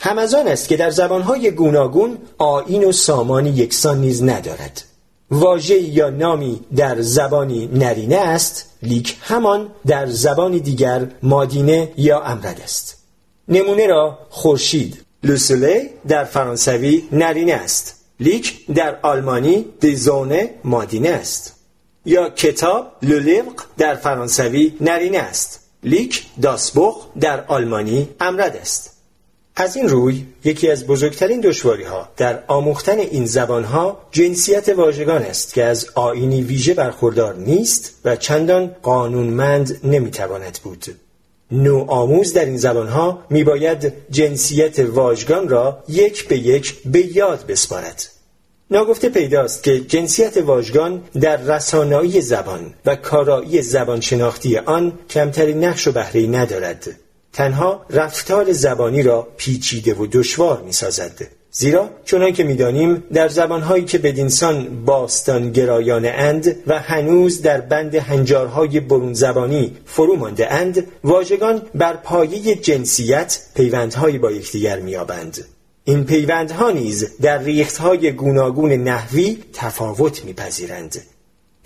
هم 0.00 0.18
از 0.18 0.34
آن 0.34 0.48
است 0.48 0.68
که 0.68 0.76
در 0.76 0.90
زبانهای 0.90 1.50
گوناگون 1.50 2.18
آین 2.38 2.84
و 2.84 2.92
سامانی 2.92 3.50
یکسان 3.50 4.00
نیز 4.00 4.22
ندارد. 4.22 4.84
واژه 5.30 5.80
یا 5.80 6.10
نامی 6.10 6.60
در 6.76 7.00
زبانی 7.00 7.66
نرینه 7.72 8.16
است 8.16 8.66
لیک 8.82 9.16
همان 9.20 9.70
در 9.86 10.06
زبانی 10.06 10.60
دیگر 10.60 11.06
مادینه 11.22 11.92
یا 11.96 12.20
امرد 12.20 12.60
است. 12.64 12.96
نمونه 13.48 13.86
را 13.86 14.18
خورشید. 14.30 15.02
le 15.22 15.39
soleil 15.39 15.90
در 16.08 16.24
فرانسوی 16.24 17.08
نرینه 17.12 17.52
است. 17.52 17.94
لیک 18.20 18.66
در 18.66 18.98
آلمانی 19.02 19.64
die 19.80 20.06
Sonne 20.06 20.50
مادینه 20.64 21.08
است. 21.08 21.56
یا 22.04 22.30
کتاب 22.30 22.92
لولیوق 23.02 23.62
در 23.78 23.94
فرانسوی 23.94 24.72
نرینه 24.80 25.18
است. 25.18 25.60
لیک 25.82 26.26
das 26.42 26.69
Buch 26.69 27.06
در 27.20 27.44
آلمانی 27.46 28.08
امرد 28.20 28.56
است. 28.56 28.95
از 29.58 29.76
این 29.76 29.88
روی 29.88 30.26
یکی 30.44 30.70
از 30.70 30.86
بزرگترین 30.86 31.40
دشواری 31.40 31.84
ها 31.84 32.08
در 32.16 32.42
آموختن 32.46 32.98
این 32.98 33.26
زبان 33.26 33.64
ها 33.64 33.98
جنسیت 34.10 34.68
واژگان 34.68 35.22
است 35.22 35.54
که 35.54 35.64
از 35.64 35.86
آیینی 35.94 36.42
ویژه 36.42 36.74
برخوردار 36.74 37.34
نیست 37.34 37.94
و 38.04 38.16
چندان 38.16 38.76
قانونمند 38.82 39.80
نمی‌تواند 39.84 40.58
بود. 40.62 40.86
نو 41.50 41.84
آموز 41.88 42.32
در 42.32 42.44
این 42.44 42.56
زبان 42.56 42.88
ها 42.88 43.24
می 43.30 43.44
باید 43.44 43.92
جنسیت 44.10 44.78
واژگان 44.78 45.48
را 45.48 45.84
یک 45.88 46.28
به 46.28 46.38
یک 46.38 46.82
به 46.84 47.16
یاد 47.16 47.46
بسپارد. 47.46 48.06
ناگفته 48.70 49.08
پیداست 49.08 49.62
که 49.62 49.80
جنسیت 49.80 50.36
واژگان 50.36 51.02
در 51.20 51.36
رسانایی 51.36 52.20
زبان 52.20 52.74
و 52.86 52.96
کارایی 52.96 53.62
زبان 53.62 54.00
شناختی 54.00 54.58
آن 54.58 54.98
کمترین 55.10 55.64
نقش 55.64 55.88
و 55.88 55.92
بهره 55.92 56.26
ندارد. 56.26 57.05
تنها 57.36 57.86
رفتار 57.90 58.52
زبانی 58.52 59.02
را 59.02 59.28
پیچیده 59.36 59.94
و 59.94 60.06
دشوار 60.12 60.62
می 60.62 60.72
سازد. 60.72 61.28
زیرا 61.50 61.90
چنان 62.04 62.32
که 62.32 62.44
می‌دانیم 62.44 63.04
در 63.12 63.28
زبانهایی 63.28 63.84
که 63.84 63.98
بدینسان 63.98 64.84
باستان 64.84 65.52
گرایان 65.52 66.06
اند 66.06 66.56
و 66.66 66.78
هنوز 66.78 67.42
در 67.42 67.60
بند 67.60 67.94
هنجارهای 67.94 68.80
برون 68.80 69.14
زبانی 69.14 69.76
فرو 69.84 70.16
مانده 70.16 70.52
اند 70.52 70.86
واژگان 71.04 71.62
بر 71.74 71.96
پایه 71.96 72.54
جنسیت 72.54 73.38
پیوندهایی 73.54 74.18
با 74.18 74.32
یکدیگر 74.32 74.80
میابند 74.80 75.44
این 75.84 76.04
پیوندها 76.04 76.70
نیز 76.70 77.16
در 77.20 77.38
ریختهای 77.38 78.12
گوناگون 78.12 78.72
نحوی 78.72 79.38
تفاوت 79.52 80.24
میپذیرند 80.24 81.02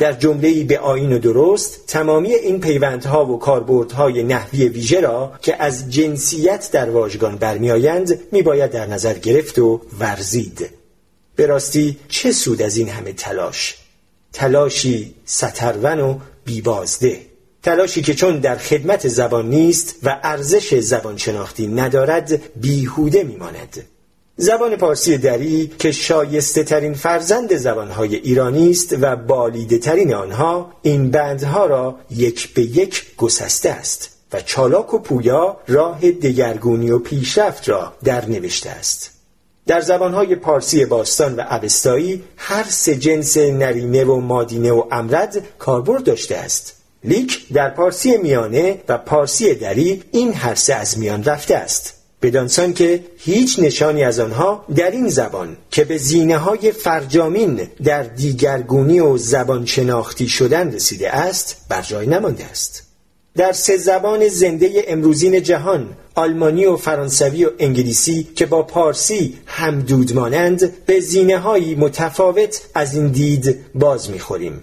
در 0.01 0.13
جمله 0.13 0.65
به 0.65 0.79
آین 0.79 1.13
و 1.13 1.19
درست 1.19 1.87
تمامی 1.87 2.35
این 2.35 2.61
پیوندها 2.61 3.27
و 3.27 3.39
کاربردهای 3.39 4.23
نحوی 4.23 4.69
ویژه 4.69 5.01
را 5.01 5.33
که 5.43 5.63
از 5.63 5.91
جنسیت 5.91 6.71
در 6.73 6.91
واژگان 6.91 7.37
برمیآیند 7.37 8.21
میباید 8.33 8.71
در 8.71 8.87
نظر 8.87 9.15
گرفت 9.15 9.59
و 9.59 9.81
ورزید. 10.01 10.71
به 11.37 11.47
راستی 11.47 11.97
چه 12.09 12.33
سود 12.33 12.63
از 12.63 12.77
این 12.77 12.89
همه 12.89 13.13
تلاش؟ 13.13 13.77
تلاشی 14.33 15.15
سترون 15.25 16.01
و 16.01 16.19
بیبازده. 16.45 17.21
تلاشی 17.63 18.03
که 18.03 18.15
چون 18.15 18.39
در 18.39 18.57
خدمت 18.57 19.09
زبان 19.09 19.49
نیست 19.49 19.95
و 20.03 20.21
ارزش 20.23 20.75
زبان 20.75 21.17
شناختی 21.17 21.67
ندارد 21.67 22.61
بیهوده 22.61 23.23
میماند. 23.23 23.87
زبان 24.37 24.77
پارسی 24.77 25.19
دری 25.19 25.71
که 25.79 25.93
شایسته 25.93 26.65
ترین 26.65 26.95
فرزند 26.95 27.57
زبانهای 27.57 28.17
ایرانی 28.17 28.71
است 28.71 28.97
و 29.01 29.17
بالیده 29.17 29.79
ترین 29.79 30.15
آنها 30.15 30.73
این 30.83 31.11
بندها 31.11 31.67
را 31.67 31.99
یک 32.11 32.55
به 32.55 32.63
یک 32.63 33.17
گسسته 33.17 33.71
است 33.71 34.11
و 34.33 34.41
چالاک 34.41 34.95
و 34.95 34.99
پویا 34.99 35.57
راه 35.69 36.01
دگرگونی 36.01 36.91
و 36.91 36.99
پیشرفت 36.99 37.69
را 37.69 37.93
در 38.05 38.27
نوشته 38.27 38.71
است. 38.71 39.11
در 39.67 39.81
زبانهای 39.81 40.35
پارسی 40.35 40.85
باستان 40.85 41.37
و 41.37 41.41
اوستایی 41.51 42.25
هر 42.37 42.65
سه 42.69 42.97
جنس 42.97 43.37
نرینه 43.37 44.05
و 44.05 44.21
مادینه 44.21 44.73
و 44.73 44.85
امرد 44.93 45.59
کاربرد 45.59 46.05
داشته 46.05 46.37
است. 46.37 46.77
لیک 47.05 47.53
در 47.53 47.71
پارسی 47.71 48.17
میانه 48.17 48.81
و 48.89 48.99
پارسی 48.99 49.55
دری 49.55 50.03
این 50.11 50.35
هر 50.35 50.55
سه 50.55 50.75
از 50.75 50.99
میان 50.99 51.25
رفته 51.25 51.57
است. 51.57 52.00
بدانسان 52.23 52.73
که 52.75 53.05
هیچ 53.19 53.59
نشانی 53.59 54.05
از 54.05 54.21
آنها 54.21 54.65
در 54.77 54.91
این 54.91 55.09
زبان 55.09 55.57
که 55.71 55.85
به 55.85 55.99
زینه 55.99 56.39
های 56.39 56.73
فرجامین 56.73 57.61
در 57.85 58.03
دیگرگونی 58.03 59.01
و 59.01 59.17
زبان 59.17 59.67
شناختی 59.67 60.29
شدن 60.29 60.73
رسیده 60.73 61.11
است 61.11 61.57
بر 61.69 61.83
جای 61.83 62.07
نمانده 62.07 62.45
است. 62.45 62.83
در 63.37 63.53
سه 63.53 63.77
زبان 63.77 64.29
زنده 64.29 64.85
امروزین 64.89 65.43
جهان 65.43 65.89
آلمانی 66.15 66.67
و 66.67 66.77
فرانسوی 66.77 67.45
و 67.45 67.51
انگلیسی 67.59 68.29
که 68.37 68.47
با 68.47 68.63
پارسی 68.63 69.39
همدود 69.47 70.15
مانند 70.15 70.87
به 70.87 71.01
زینه 71.01 71.39
هایی 71.39 71.75
متفاوت 71.75 72.63
از 72.75 72.95
این 72.95 73.09
دید 73.09 73.57
باز 73.75 74.11
می‌خوریم. 74.11 74.63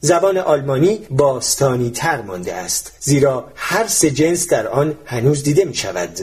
زبان 0.00 0.38
آلمانی 0.38 0.98
باستانی 1.10 1.90
تر 1.90 2.22
مانده 2.22 2.54
است 2.54 2.92
زیرا 3.00 3.52
هر 3.54 3.86
سه 3.86 4.10
جنس 4.10 4.48
در 4.48 4.68
آن 4.68 4.94
هنوز 5.04 5.42
دیده 5.42 5.64
می 5.64 5.74
شود 5.74 6.18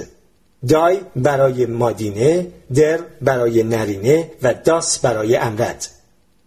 دای 0.68 1.00
برای 1.16 1.66
مادینه 1.66 2.48
در 2.76 3.00
برای 3.22 3.64
نرینه 3.64 4.32
و 4.42 4.54
داس 4.54 5.00
برای 5.00 5.36
امرد 5.36 5.88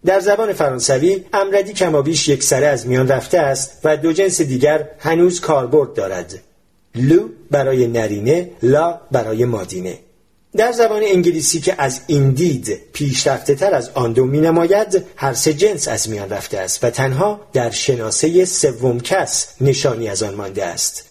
در 0.05 0.19
زبان 0.19 0.53
فرانسوی 0.53 1.25
امردی 1.33 1.73
کمابیش 1.73 2.27
یک 2.27 2.43
سره 2.43 2.67
از 2.67 2.87
میان 2.87 3.07
رفته 3.07 3.39
است 3.39 3.79
و 3.83 3.97
دو 3.97 4.13
جنس 4.13 4.41
دیگر 4.41 4.89
هنوز 4.99 5.39
کاربرد 5.39 5.93
دارد. 5.93 6.39
لو 6.95 7.27
برای 7.51 7.87
نرینه 7.87 8.51
لا 8.63 9.01
برای 9.11 9.45
مادینه. 9.45 9.99
در 10.57 10.71
زبان 10.71 11.01
انگلیسی 11.03 11.59
که 11.59 11.75
از 11.77 12.01
این 12.07 12.31
دید 12.31 12.79
پیشرفته 12.93 13.55
تر 13.55 13.73
از 13.73 13.89
آن 13.93 14.13
دو 14.13 14.25
می 14.25 14.39
نماید 14.39 15.05
هر 15.15 15.33
سه 15.33 15.53
جنس 15.53 15.87
از 15.87 16.09
میان 16.09 16.29
رفته 16.29 16.57
است 16.57 16.83
و 16.83 16.89
تنها 16.89 17.41
در 17.53 17.69
شناسه 17.69 18.45
سوم 18.45 18.99
کس 18.99 19.47
نشانی 19.61 20.07
از 20.07 20.23
آن 20.23 20.35
مانده 20.35 20.65
است. 20.65 21.05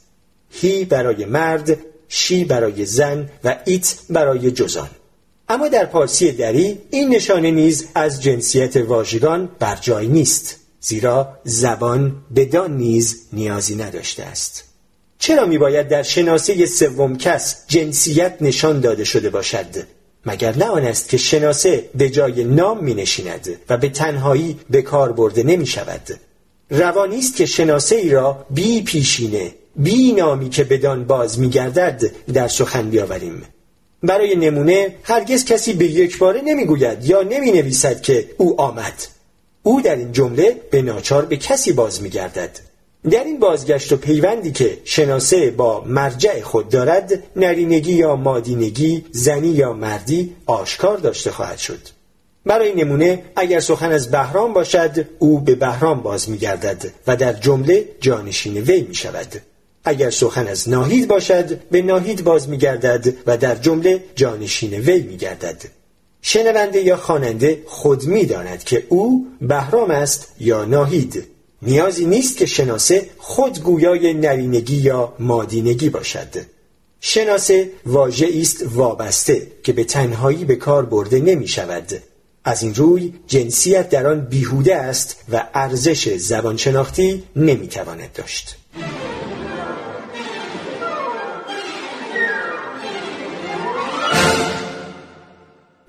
هی 0.51 0.85
برای 0.85 1.25
مرد 1.25 1.77
شی 2.13 2.45
برای 2.45 2.85
زن 2.87 3.29
و 3.45 3.57
ایت 3.65 3.97
برای 4.11 4.51
جزان. 4.51 4.91
اما 5.49 5.69
در 5.69 5.87
پارسی 5.87 6.33
دری 6.33 6.79
این 6.91 7.15
نشانه 7.15 7.51
نیز 7.51 7.89
از 7.95 8.23
جنسیت 8.23 8.77
واژگان 8.77 9.49
بر 9.59 9.77
جای 9.77 10.07
نیست 10.07 10.57
زیرا 10.81 11.39
زبان 11.45 12.17
بدان 12.37 12.77
نیز 12.77 13.17
نیازی 13.33 13.77
نداشته 13.77 14.23
است. 14.23 14.65
چرا 15.19 15.47
می 15.47 15.59
باید 15.59 15.89
در 15.89 16.03
شناسه 16.03 16.67
سوم 16.67 17.17
کس 17.17 17.57
جنسیت 17.69 18.37
نشان 18.41 18.81
داده 18.81 19.05
شده 19.05 19.31
باشد؟ 19.31 19.67
مگر 20.27 20.57
نه 20.57 20.65
آن 20.65 20.85
است 20.85 21.09
که 21.09 21.17
شناسه 21.17 21.91
به 21.95 22.11
جای 22.11 22.45
نام 22.45 22.85
می 22.85 22.95
نشیند 22.95 23.49
و 23.69 23.77
به 23.77 23.89
تنهایی 23.89 24.61
به 24.71 24.83
کار 24.83 25.13
برده 25.13 25.43
نمی 25.43 25.67
شود 25.67 26.21
روانی 26.71 27.19
است 27.19 27.37
که 27.37 27.47
شناسه 27.47 27.97
ای 27.97 28.11
را 28.11 28.47
بی 28.51 28.83
پیشینه 28.83 29.55
بی 29.83 30.13
نامی 30.13 30.51
که 30.51 30.65
بدان 30.65 31.05
باز 31.05 31.39
می 31.39 31.49
گردد 31.49 32.03
در 32.33 32.49
سخن 32.49 32.91
بیاوریم. 32.91 33.43
برای 34.03 34.37
نمونه 34.37 34.95
هرگز 35.03 35.45
کسی 35.45 35.73
به 35.73 35.85
یک 35.85 36.19
باره 36.19 36.41
نمی 36.41 36.65
گوید 36.65 37.05
یا 37.05 37.23
نمی 37.23 37.53
نویسد 37.53 38.03
که 38.03 38.31
او 38.37 38.61
آمد. 38.61 39.07
او 39.63 39.81
در 39.81 39.97
این 39.97 40.13
جمله 40.13 40.57
به 40.71 40.83
ناچار 40.83 41.25
به 41.25 41.37
کسی 41.37 41.73
باز 41.73 42.03
می 42.03 42.11
گردد 42.11 42.51
در 43.11 43.25
این 43.25 43.39
بازگشت 43.39 43.93
و 43.93 43.97
پیوندی 43.97 44.53
که 44.53 44.79
شناسه 44.85 45.51
با 45.51 45.85
مرجع 45.87 46.41
خود 46.41 46.69
دارد 46.69 47.23
نرینگی 47.37 47.93
یا 47.93 48.17
مادینگی 48.17 49.05
زنی 49.11 49.49
یا 49.49 49.73
مردی 49.73 50.37
آشکار 50.47 50.97
داشته 50.99 51.31
خواهد 51.31 51.59
شد. 51.59 51.81
برای 52.47 52.85
نمونه 52.85 53.23
اگر 53.37 53.61
سخن 53.61 53.93
از 53.93 54.11
بهرام 54.11 54.53
باشد 54.53 55.07
او 55.19 55.41
به 55.41 55.55
بهرام 55.55 56.01
باز 56.01 56.31
میگردد 56.31 56.93
و 57.07 57.17
در 57.17 57.33
جمله 57.33 57.89
جانشین 58.01 58.57
وی 58.57 58.81
می 58.83 58.95
شود 58.95 59.41
اگر 59.85 60.11
سخن 60.11 60.47
از 60.47 60.69
ناهید 60.69 61.09
باشد 61.09 61.61
به 61.71 61.83
ناهید 61.83 62.25
باز 62.25 62.49
میگردد 62.49 63.15
و 63.27 63.37
در 63.37 63.55
جمله 63.55 64.05
جانشین 64.15 64.75
وی 64.75 65.03
میگردد. 65.03 65.63
شنونده 66.23 66.81
یا 66.81 66.97
خواننده 66.97 67.63
خود 67.67 68.05
می‌داند 68.05 68.65
که 68.65 68.87
او 68.89 69.27
بهرام 69.41 69.91
است 69.91 70.29
یا 70.41 70.65
ناهید. 70.65 71.25
نیازی 71.63 72.07
نیست 72.07 72.37
که 72.37 72.47
شناسه 72.47 73.07
خود 73.19 73.61
گویای 73.61 74.15
نرینگی 74.15 74.77
یا 74.77 75.15
مادینگی 75.19 75.89
باشد. 75.89 76.29
شناسه 77.01 77.71
واژه 77.87 78.29
است 78.41 78.65
وابسته 78.75 79.47
که 79.63 79.73
به 79.73 79.85
تنهایی 79.85 80.45
به 80.45 80.57
کار 80.57 80.87
برده 80.87 81.19
نمی 81.19 81.49
شود 81.49 82.03
از 82.45 82.63
این 82.63 82.75
روی 82.75 83.13
جنسیت 83.27 83.91
در 83.91 84.07
آن 84.07 84.21
بیهوده 84.21 84.77
است 84.77 85.17
و 85.33 85.47
ارزش 85.55 86.17
زبانشناختی 86.17 87.23
نمی 87.37 87.69
تواند 87.69 88.13
داشت. 88.15 88.60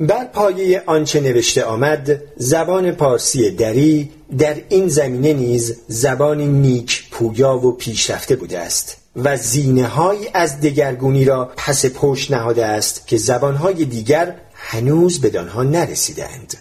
بر 0.02 0.26
پایه 0.26 0.84
آنچه 0.86 1.20
نوشته 1.20 1.64
آمد 1.64 2.22
زبان 2.38 2.92
پارسی 2.92 3.52
دری 3.52 4.12
در 4.38 4.56
این 4.70 4.88
زمینه 4.88 5.34
نیز 5.34 5.76
زبانی 5.88 6.48
نیک 6.48 7.10
پویا 7.12 7.58
و 7.58 7.72
پیشرفته 7.72 8.36
بوده 8.36 8.60
است 8.60 8.98
و 9.16 9.38
زینه 9.38 9.88
های 9.88 10.30
از 10.34 10.62
دگرگونی 10.62 11.26
را 11.26 11.52
پس 11.58 11.86
پشت 11.86 12.32
نهاده 12.32 12.66
است 12.66 13.08
که 13.08 13.18
زبانهای 13.18 13.86
دیگر 13.86 14.36
هنوز 14.54 15.22
به 15.22 15.30
دانها 15.30 15.64
نرسیدند 15.64 16.58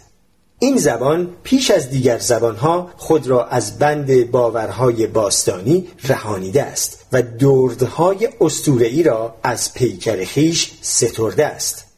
این 0.59 0.77
زبان 0.77 1.31
پیش 1.43 1.71
از 1.71 1.91
دیگر 1.91 2.19
زبانها 2.19 2.91
خود 2.97 3.27
را 3.27 3.47
از 3.47 3.79
بند 3.79 4.31
باورهای 4.31 5.07
باستانی 5.07 5.89
رهانیده 6.05 6.63
است 6.63 7.07
و 7.13 7.23
دردهای 7.23 8.29
استورعی 8.41 9.03
را 9.03 9.35
از 9.43 9.75
پیکر 9.75 10.25
خیش 10.25 10.73
سترده 10.83 11.47
است. 11.47 11.90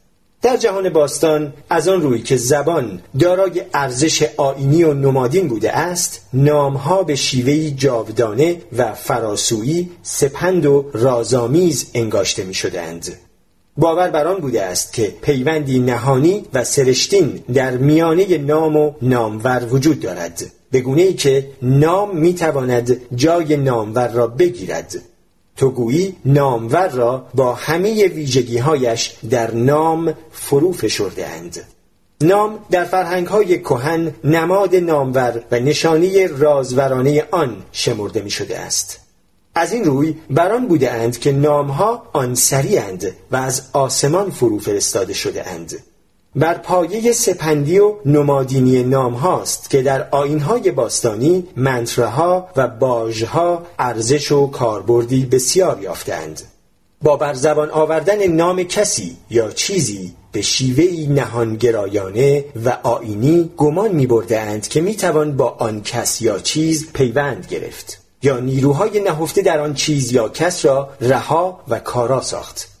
در 0.43 0.57
جهان 0.57 0.89
باستان 0.89 1.53
از 1.69 1.87
آن 1.87 2.01
روی 2.01 2.21
که 2.21 2.37
زبان 2.37 3.01
دارای 3.19 3.61
ارزش 3.73 4.29
آینی 4.37 4.83
و 4.83 4.93
نمادین 4.93 5.47
بوده 5.47 5.77
است 5.77 6.21
نامها 6.33 7.03
به 7.03 7.15
شیوهی 7.15 7.71
جاودانه 7.71 8.57
و 8.77 8.93
فراسویی 8.93 9.89
سپند 10.01 10.65
و 10.65 10.89
رازآمیز 10.93 11.91
انگاشته 11.93 12.43
می 12.43 12.53
شدند. 12.53 13.13
باور 13.77 14.09
بر 14.09 14.27
آن 14.27 14.37
بوده 14.37 14.63
است 14.63 14.93
که 14.93 15.13
پیوندی 15.21 15.79
نهانی 15.79 16.43
و 16.53 16.63
سرشتین 16.63 17.43
در 17.53 17.71
میانه 17.77 18.37
نام 18.37 18.75
و 18.75 18.93
نامور 19.01 19.67
وجود 19.71 19.99
دارد 19.99 20.43
به 20.71 20.81
گونه 20.81 21.01
ای 21.01 21.13
که 21.13 21.49
نام 21.61 22.17
می 22.17 22.33
تواند 22.33 23.15
جای 23.15 23.57
نامور 23.57 24.07
را 24.07 24.27
بگیرد 24.27 25.01
تو 25.57 25.69
گویی 25.69 26.15
نامور 26.25 26.87
را 26.87 27.27
با 27.33 27.53
همه 27.53 28.07
ویژگی 28.07 28.57
هایش 28.57 29.15
در 29.29 29.53
نام 29.53 30.13
فرو 30.31 30.71
فشرده 30.71 31.27
اند. 31.27 31.63
نام 32.21 32.59
در 32.71 32.85
فرهنگ 32.85 33.27
های 33.27 33.59
کهن 33.59 34.13
نماد 34.23 34.75
نامور 34.75 35.43
و 35.51 35.59
نشانی 35.59 36.27
رازورانه 36.27 37.23
آن 37.31 37.57
شمرده 37.71 38.21
می 38.21 38.29
شده 38.29 38.59
است. 38.59 38.99
از 39.55 39.73
این 39.73 39.83
روی 39.83 40.15
بران 40.29 40.67
بوده 40.67 40.91
اند 40.91 41.19
که 41.19 41.31
نامها 41.31 42.09
آن 42.13 42.35
سری 42.35 42.77
اند 42.77 43.11
و 43.31 43.35
از 43.35 43.61
آسمان 43.73 44.31
فرو 44.31 44.59
فرستاده 44.59 45.13
شده 45.13 45.49
اند. 45.49 45.83
بر 46.35 46.53
پایه 46.53 47.11
سپندی 47.11 47.79
و 47.79 47.93
نمادینی 48.05 48.83
نام 48.83 49.13
هاست 49.13 49.69
که 49.69 49.81
در 49.81 50.07
آیین‌های 50.11 50.71
باستانی 50.71 51.47
منترها 51.55 52.49
و 52.55 52.67
باژها 52.67 53.65
ارزش 53.79 54.31
و 54.31 54.47
کاربردی 54.47 55.25
بسیار 55.25 55.79
یافتند. 55.81 56.41
با 57.01 57.17
بر 57.17 57.33
زبان 57.33 57.69
آوردن 57.69 58.27
نام 58.27 58.63
کسی 58.63 59.17
یا 59.29 59.51
چیزی 59.51 60.13
به 60.31 60.41
شیوهی 60.41 61.07
نهانگرایانه 61.07 62.45
و 62.65 62.77
آیینی 62.83 63.51
گمان 63.57 63.91
می‌برده‌اند 63.91 64.67
که 64.67 64.81
می 64.81 64.95
توان 64.95 65.37
با 65.37 65.49
آن 65.49 65.81
کس 65.81 66.21
یا 66.21 66.39
چیز 66.39 66.91
پیوند 66.93 67.47
گرفت 67.49 68.01
یا 68.23 68.39
نیروهای 68.39 68.99
نهفته 68.99 69.41
در 69.41 69.59
آن 69.59 69.73
چیز 69.73 70.11
یا 70.11 70.29
کس 70.29 70.65
را 70.65 70.89
رها 71.01 71.59
و 71.67 71.79
کارا 71.79 72.21
ساخت. 72.21 72.72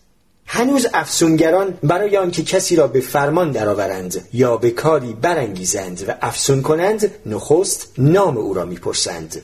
هنوز 0.55 0.87
افسونگران 0.93 1.77
برای 1.83 2.17
آنکه 2.17 2.43
کسی 2.43 2.75
را 2.75 2.87
به 2.87 2.99
فرمان 2.99 3.51
درآورند 3.51 4.27
یا 4.33 4.57
به 4.57 4.71
کاری 4.71 5.13
برانگیزند 5.13 6.05
و 6.07 6.13
افسون 6.21 6.61
کنند 6.61 7.11
نخست 7.25 7.91
نام 7.97 8.37
او 8.37 8.53
را 8.53 8.65
می‌پرسند. 8.65 9.41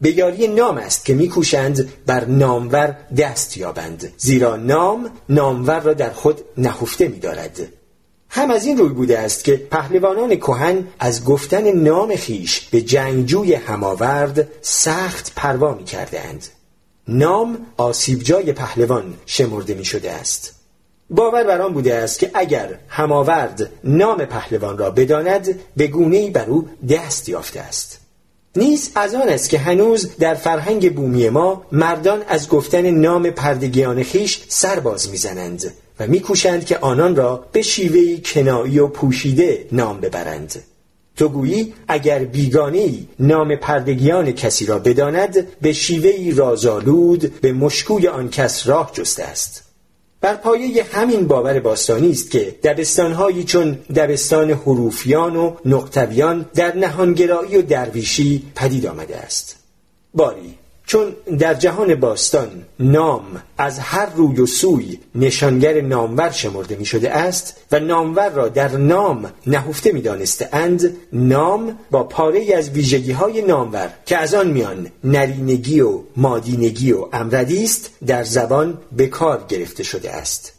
به 0.00 0.10
یاری 0.10 0.48
نام 0.48 0.76
است 0.76 1.04
که 1.04 1.14
میکوشند 1.14 1.88
بر 2.06 2.24
نامور 2.24 2.96
دست 3.16 3.56
یابند. 3.56 4.12
زیرا 4.16 4.56
نام 4.56 5.10
نامور 5.28 5.80
را 5.80 5.94
در 5.94 6.10
خود 6.10 6.40
نهفته 6.58 7.08
میدارد. 7.08 7.60
هم 8.28 8.50
از 8.50 8.66
این 8.66 8.78
روی 8.78 8.88
بوده 8.88 9.18
است 9.18 9.44
که 9.44 9.56
پهلوانان 9.56 10.36
کهن 10.36 10.84
از 10.98 11.24
گفتن 11.24 11.72
نام 11.72 12.16
خیش 12.16 12.60
به 12.60 12.80
جنگجوی 12.80 13.54
هماورد 13.54 14.48
سخت 14.62 15.32
پروا 15.36 15.74
می 15.74 15.84
کردند. 15.84 16.46
نام 17.08 17.58
آسیبجای 17.76 18.52
پهلوان 18.52 19.14
شمرده 19.26 19.74
می 19.74 19.84
شده 19.84 20.12
است. 20.12 20.54
باور 21.10 21.44
بر 21.44 21.60
آن 21.60 21.72
بوده 21.72 21.94
است 21.94 22.18
که 22.18 22.30
اگر 22.34 22.78
هماورد 22.88 23.70
نام 23.84 24.24
پهلوان 24.24 24.78
را 24.78 24.90
بداند 24.90 25.60
به 25.76 25.86
گونه 25.86 26.30
بر 26.30 26.44
او 26.44 26.68
دست 26.88 27.28
یافته 27.28 27.60
است. 27.60 28.00
نیز 28.56 28.90
از 28.94 29.14
آن 29.14 29.28
است 29.28 29.50
که 29.50 29.58
هنوز 29.58 30.16
در 30.16 30.34
فرهنگ 30.34 30.94
بومی 30.94 31.28
ما 31.28 31.62
مردان 31.72 32.22
از 32.28 32.48
گفتن 32.48 32.90
نام 32.90 33.30
پردگیان 33.30 34.02
خیش 34.02 34.44
سرباز 34.48 35.10
می‌زنند 35.10 35.72
و 36.00 36.06
میکوشند 36.06 36.66
که 36.66 36.78
آنان 36.78 37.16
را 37.16 37.44
به 37.52 37.62
شیوهی 37.62 38.22
کنایی 38.24 38.78
و 38.78 38.88
پوشیده 38.88 39.66
نام 39.72 40.00
ببرند 40.00 40.62
تو 41.16 41.28
گویی 41.28 41.74
اگر 41.88 42.18
بیگانی 42.18 43.08
نام 43.18 43.56
پردگیان 43.56 44.32
کسی 44.32 44.66
را 44.66 44.78
بداند 44.78 45.60
به 45.60 45.72
شیوهی 45.72 46.32
رازآلود 46.32 47.40
به 47.40 47.52
مشکوی 47.52 48.08
آن 48.08 48.28
کس 48.30 48.66
راه 48.66 48.90
جسته 48.94 49.22
است. 49.22 49.62
بر 50.20 50.34
پایه 50.34 50.84
همین 50.92 51.26
باور 51.26 51.60
باستانی 51.60 52.10
است 52.10 52.30
که 52.30 52.54
دبستانهایی 52.62 53.44
چون 53.44 53.72
دبستان 53.72 54.50
حروفیان 54.50 55.36
و 55.36 55.56
نقطویان 55.64 56.46
در 56.54 56.76
نهانگرایی 56.76 57.56
و 57.56 57.62
درویشی 57.62 58.42
پدید 58.54 58.86
آمده 58.86 59.16
است. 59.16 59.56
باری 60.14 60.54
چون 60.86 61.16
در 61.38 61.54
جهان 61.54 61.94
باستان 61.94 62.62
نام 62.80 63.42
از 63.58 63.78
هر 63.78 64.06
روی 64.16 64.40
و 64.40 64.46
سوی 64.46 64.98
نشانگر 65.14 65.80
نامور 65.80 66.30
شمرده 66.30 66.76
می 66.76 66.84
شده 66.84 67.10
است 67.10 67.56
و 67.72 67.80
نامور 67.80 68.28
را 68.28 68.48
در 68.48 68.68
نام 68.68 69.32
نهفته 69.46 69.92
می 69.92 70.00
دانسته 70.00 70.48
اند 70.52 70.96
نام 71.12 71.78
با 71.90 72.04
پاره 72.04 72.54
از 72.56 72.70
ویژگی 72.70 73.12
های 73.12 73.42
نامور 73.42 73.90
که 74.06 74.16
از 74.16 74.34
آن 74.34 74.50
میان 74.50 74.88
نرینگی 75.04 75.80
و 75.80 76.00
مادینگی 76.16 76.92
و 76.92 77.06
امردی 77.12 77.64
است 77.64 77.90
در 78.06 78.24
زبان 78.24 78.78
به 78.96 79.06
کار 79.06 79.44
گرفته 79.48 79.82
شده 79.82 80.12
است. 80.12 80.55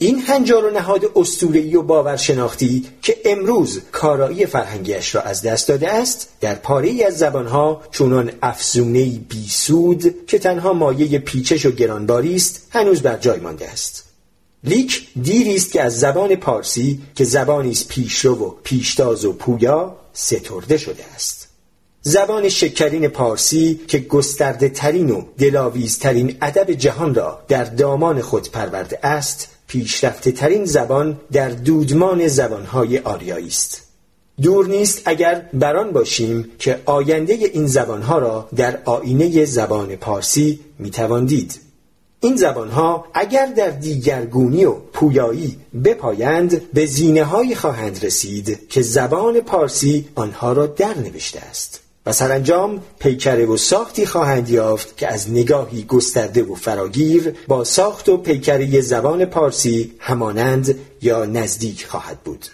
این 0.00 0.20
هنجار 0.20 0.64
و 0.64 0.70
نهاد 0.70 1.04
استورهی 1.16 1.76
و 1.76 1.82
باورشناختی 1.82 2.86
که 3.02 3.16
امروز 3.24 3.80
کارایی 3.92 4.46
فرهنگیش 4.46 5.14
را 5.14 5.20
از 5.20 5.42
دست 5.42 5.68
داده 5.68 5.92
است 5.92 6.28
در 6.40 6.54
پاره 6.54 7.04
از 7.06 7.18
زبانها 7.18 7.82
چونان 7.90 8.32
افزونه 8.42 9.04
بیسود 9.28 10.26
که 10.26 10.38
تنها 10.38 10.72
مایه 10.72 11.18
پیچش 11.18 11.66
و 11.66 11.70
گرانباری 11.70 12.36
است 12.36 12.66
هنوز 12.70 13.02
بر 13.02 13.16
جای 13.16 13.40
مانده 13.40 13.70
است. 13.70 14.04
لیک 14.64 15.08
دیری 15.22 15.56
است 15.56 15.72
که 15.72 15.82
از 15.82 16.00
زبان 16.00 16.36
پارسی 16.36 17.02
که 17.14 17.24
زبانی 17.24 17.70
است 17.70 17.88
پیشرو 17.88 18.34
و 18.34 18.50
پیشتاز 18.64 19.24
و 19.24 19.32
پویا 19.32 19.96
سترده 20.12 20.78
شده 20.78 21.04
است. 21.14 21.48
زبان 22.02 22.48
شکرین 22.48 23.08
پارسی 23.08 23.80
که 23.88 23.98
گسترده 23.98 24.68
ترین 24.68 25.10
و 25.10 25.22
دلاویزترین 25.38 26.36
ادب 26.42 26.72
جهان 26.72 27.14
را 27.14 27.42
در 27.48 27.64
دامان 27.64 28.20
خود 28.20 28.50
پرورده 28.50 28.98
است 29.02 29.57
پیشرفته 29.68 30.32
ترین 30.32 30.64
زبان 30.64 31.20
در 31.32 31.48
دودمان 31.48 32.28
زبانهای 32.28 32.98
آریایی 32.98 33.46
است. 33.46 33.82
دور 34.42 34.66
نیست 34.66 35.02
اگر 35.04 35.48
بران 35.52 35.92
باشیم 35.92 36.50
که 36.58 36.80
آینده 36.84 37.32
این 37.32 37.66
زبانها 37.66 38.18
را 38.18 38.48
در 38.56 38.78
آینه 38.84 39.44
زبان 39.44 39.96
پارسی 39.96 40.60
می‌توان 40.78 41.26
دید. 41.26 41.60
این 42.20 42.36
زبانها 42.36 43.04
اگر 43.14 43.46
در 43.46 43.70
دیگرگونی 43.70 44.64
و 44.64 44.72
پویایی 44.72 45.56
بپایند 45.84 46.72
به 46.72 46.86
زینه 46.86 47.24
هایی 47.24 47.54
خواهند 47.54 48.04
رسید 48.04 48.68
که 48.68 48.82
زبان 48.82 49.40
پارسی 49.40 50.08
آنها 50.14 50.52
را 50.52 50.66
در 50.66 50.98
نوشته 50.98 51.40
است. 51.40 51.80
و 52.08 52.12
سرانجام 52.12 52.82
پیکره 52.98 53.46
و 53.46 53.56
ساختی 53.56 54.06
خواهند 54.06 54.48
یافت 54.48 54.96
که 54.96 55.12
از 55.12 55.30
نگاهی 55.30 55.82
گسترده 55.82 56.42
و 56.42 56.54
فراگیر 56.54 57.34
با 57.48 57.64
ساخت 57.64 58.08
و 58.08 58.16
پیکره 58.16 58.80
زبان 58.80 59.24
پارسی 59.24 59.92
همانند 59.98 60.74
یا 61.02 61.24
نزدیک 61.24 61.86
خواهد 61.86 62.18
بود. 62.18 62.46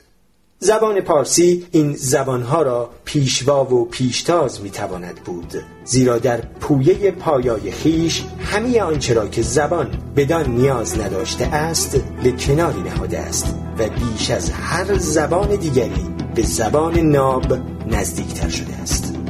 زبان 0.58 1.00
پارسی 1.00 1.66
این 1.70 1.94
زبانها 1.96 2.62
را 2.62 2.90
پیشوا 3.04 3.74
و 3.74 3.84
پیشتاز 3.84 4.60
می‌تواند 4.60 5.14
بود 5.24 5.54
زیرا 5.84 6.18
در 6.18 6.40
پویه 6.40 7.10
پایای 7.10 7.70
خیش 7.70 8.24
همه 8.40 8.80
آنچه 8.80 9.14
را 9.14 9.28
که 9.28 9.42
زبان 9.42 9.90
بدان 10.16 10.50
نیاز 10.50 10.98
نداشته 11.00 11.44
است 11.44 11.96
به 12.24 12.32
کناری 12.32 12.82
نهاده 12.82 13.18
است 13.18 13.54
و 13.78 13.88
بیش 13.88 14.30
از 14.30 14.50
هر 14.50 14.98
زبان 14.98 15.56
دیگری 15.56 16.06
به 16.34 16.42
زبان 16.42 16.98
ناب 16.98 17.58
نزدیکتر 17.86 18.48
شده 18.48 18.74
است. 18.74 19.23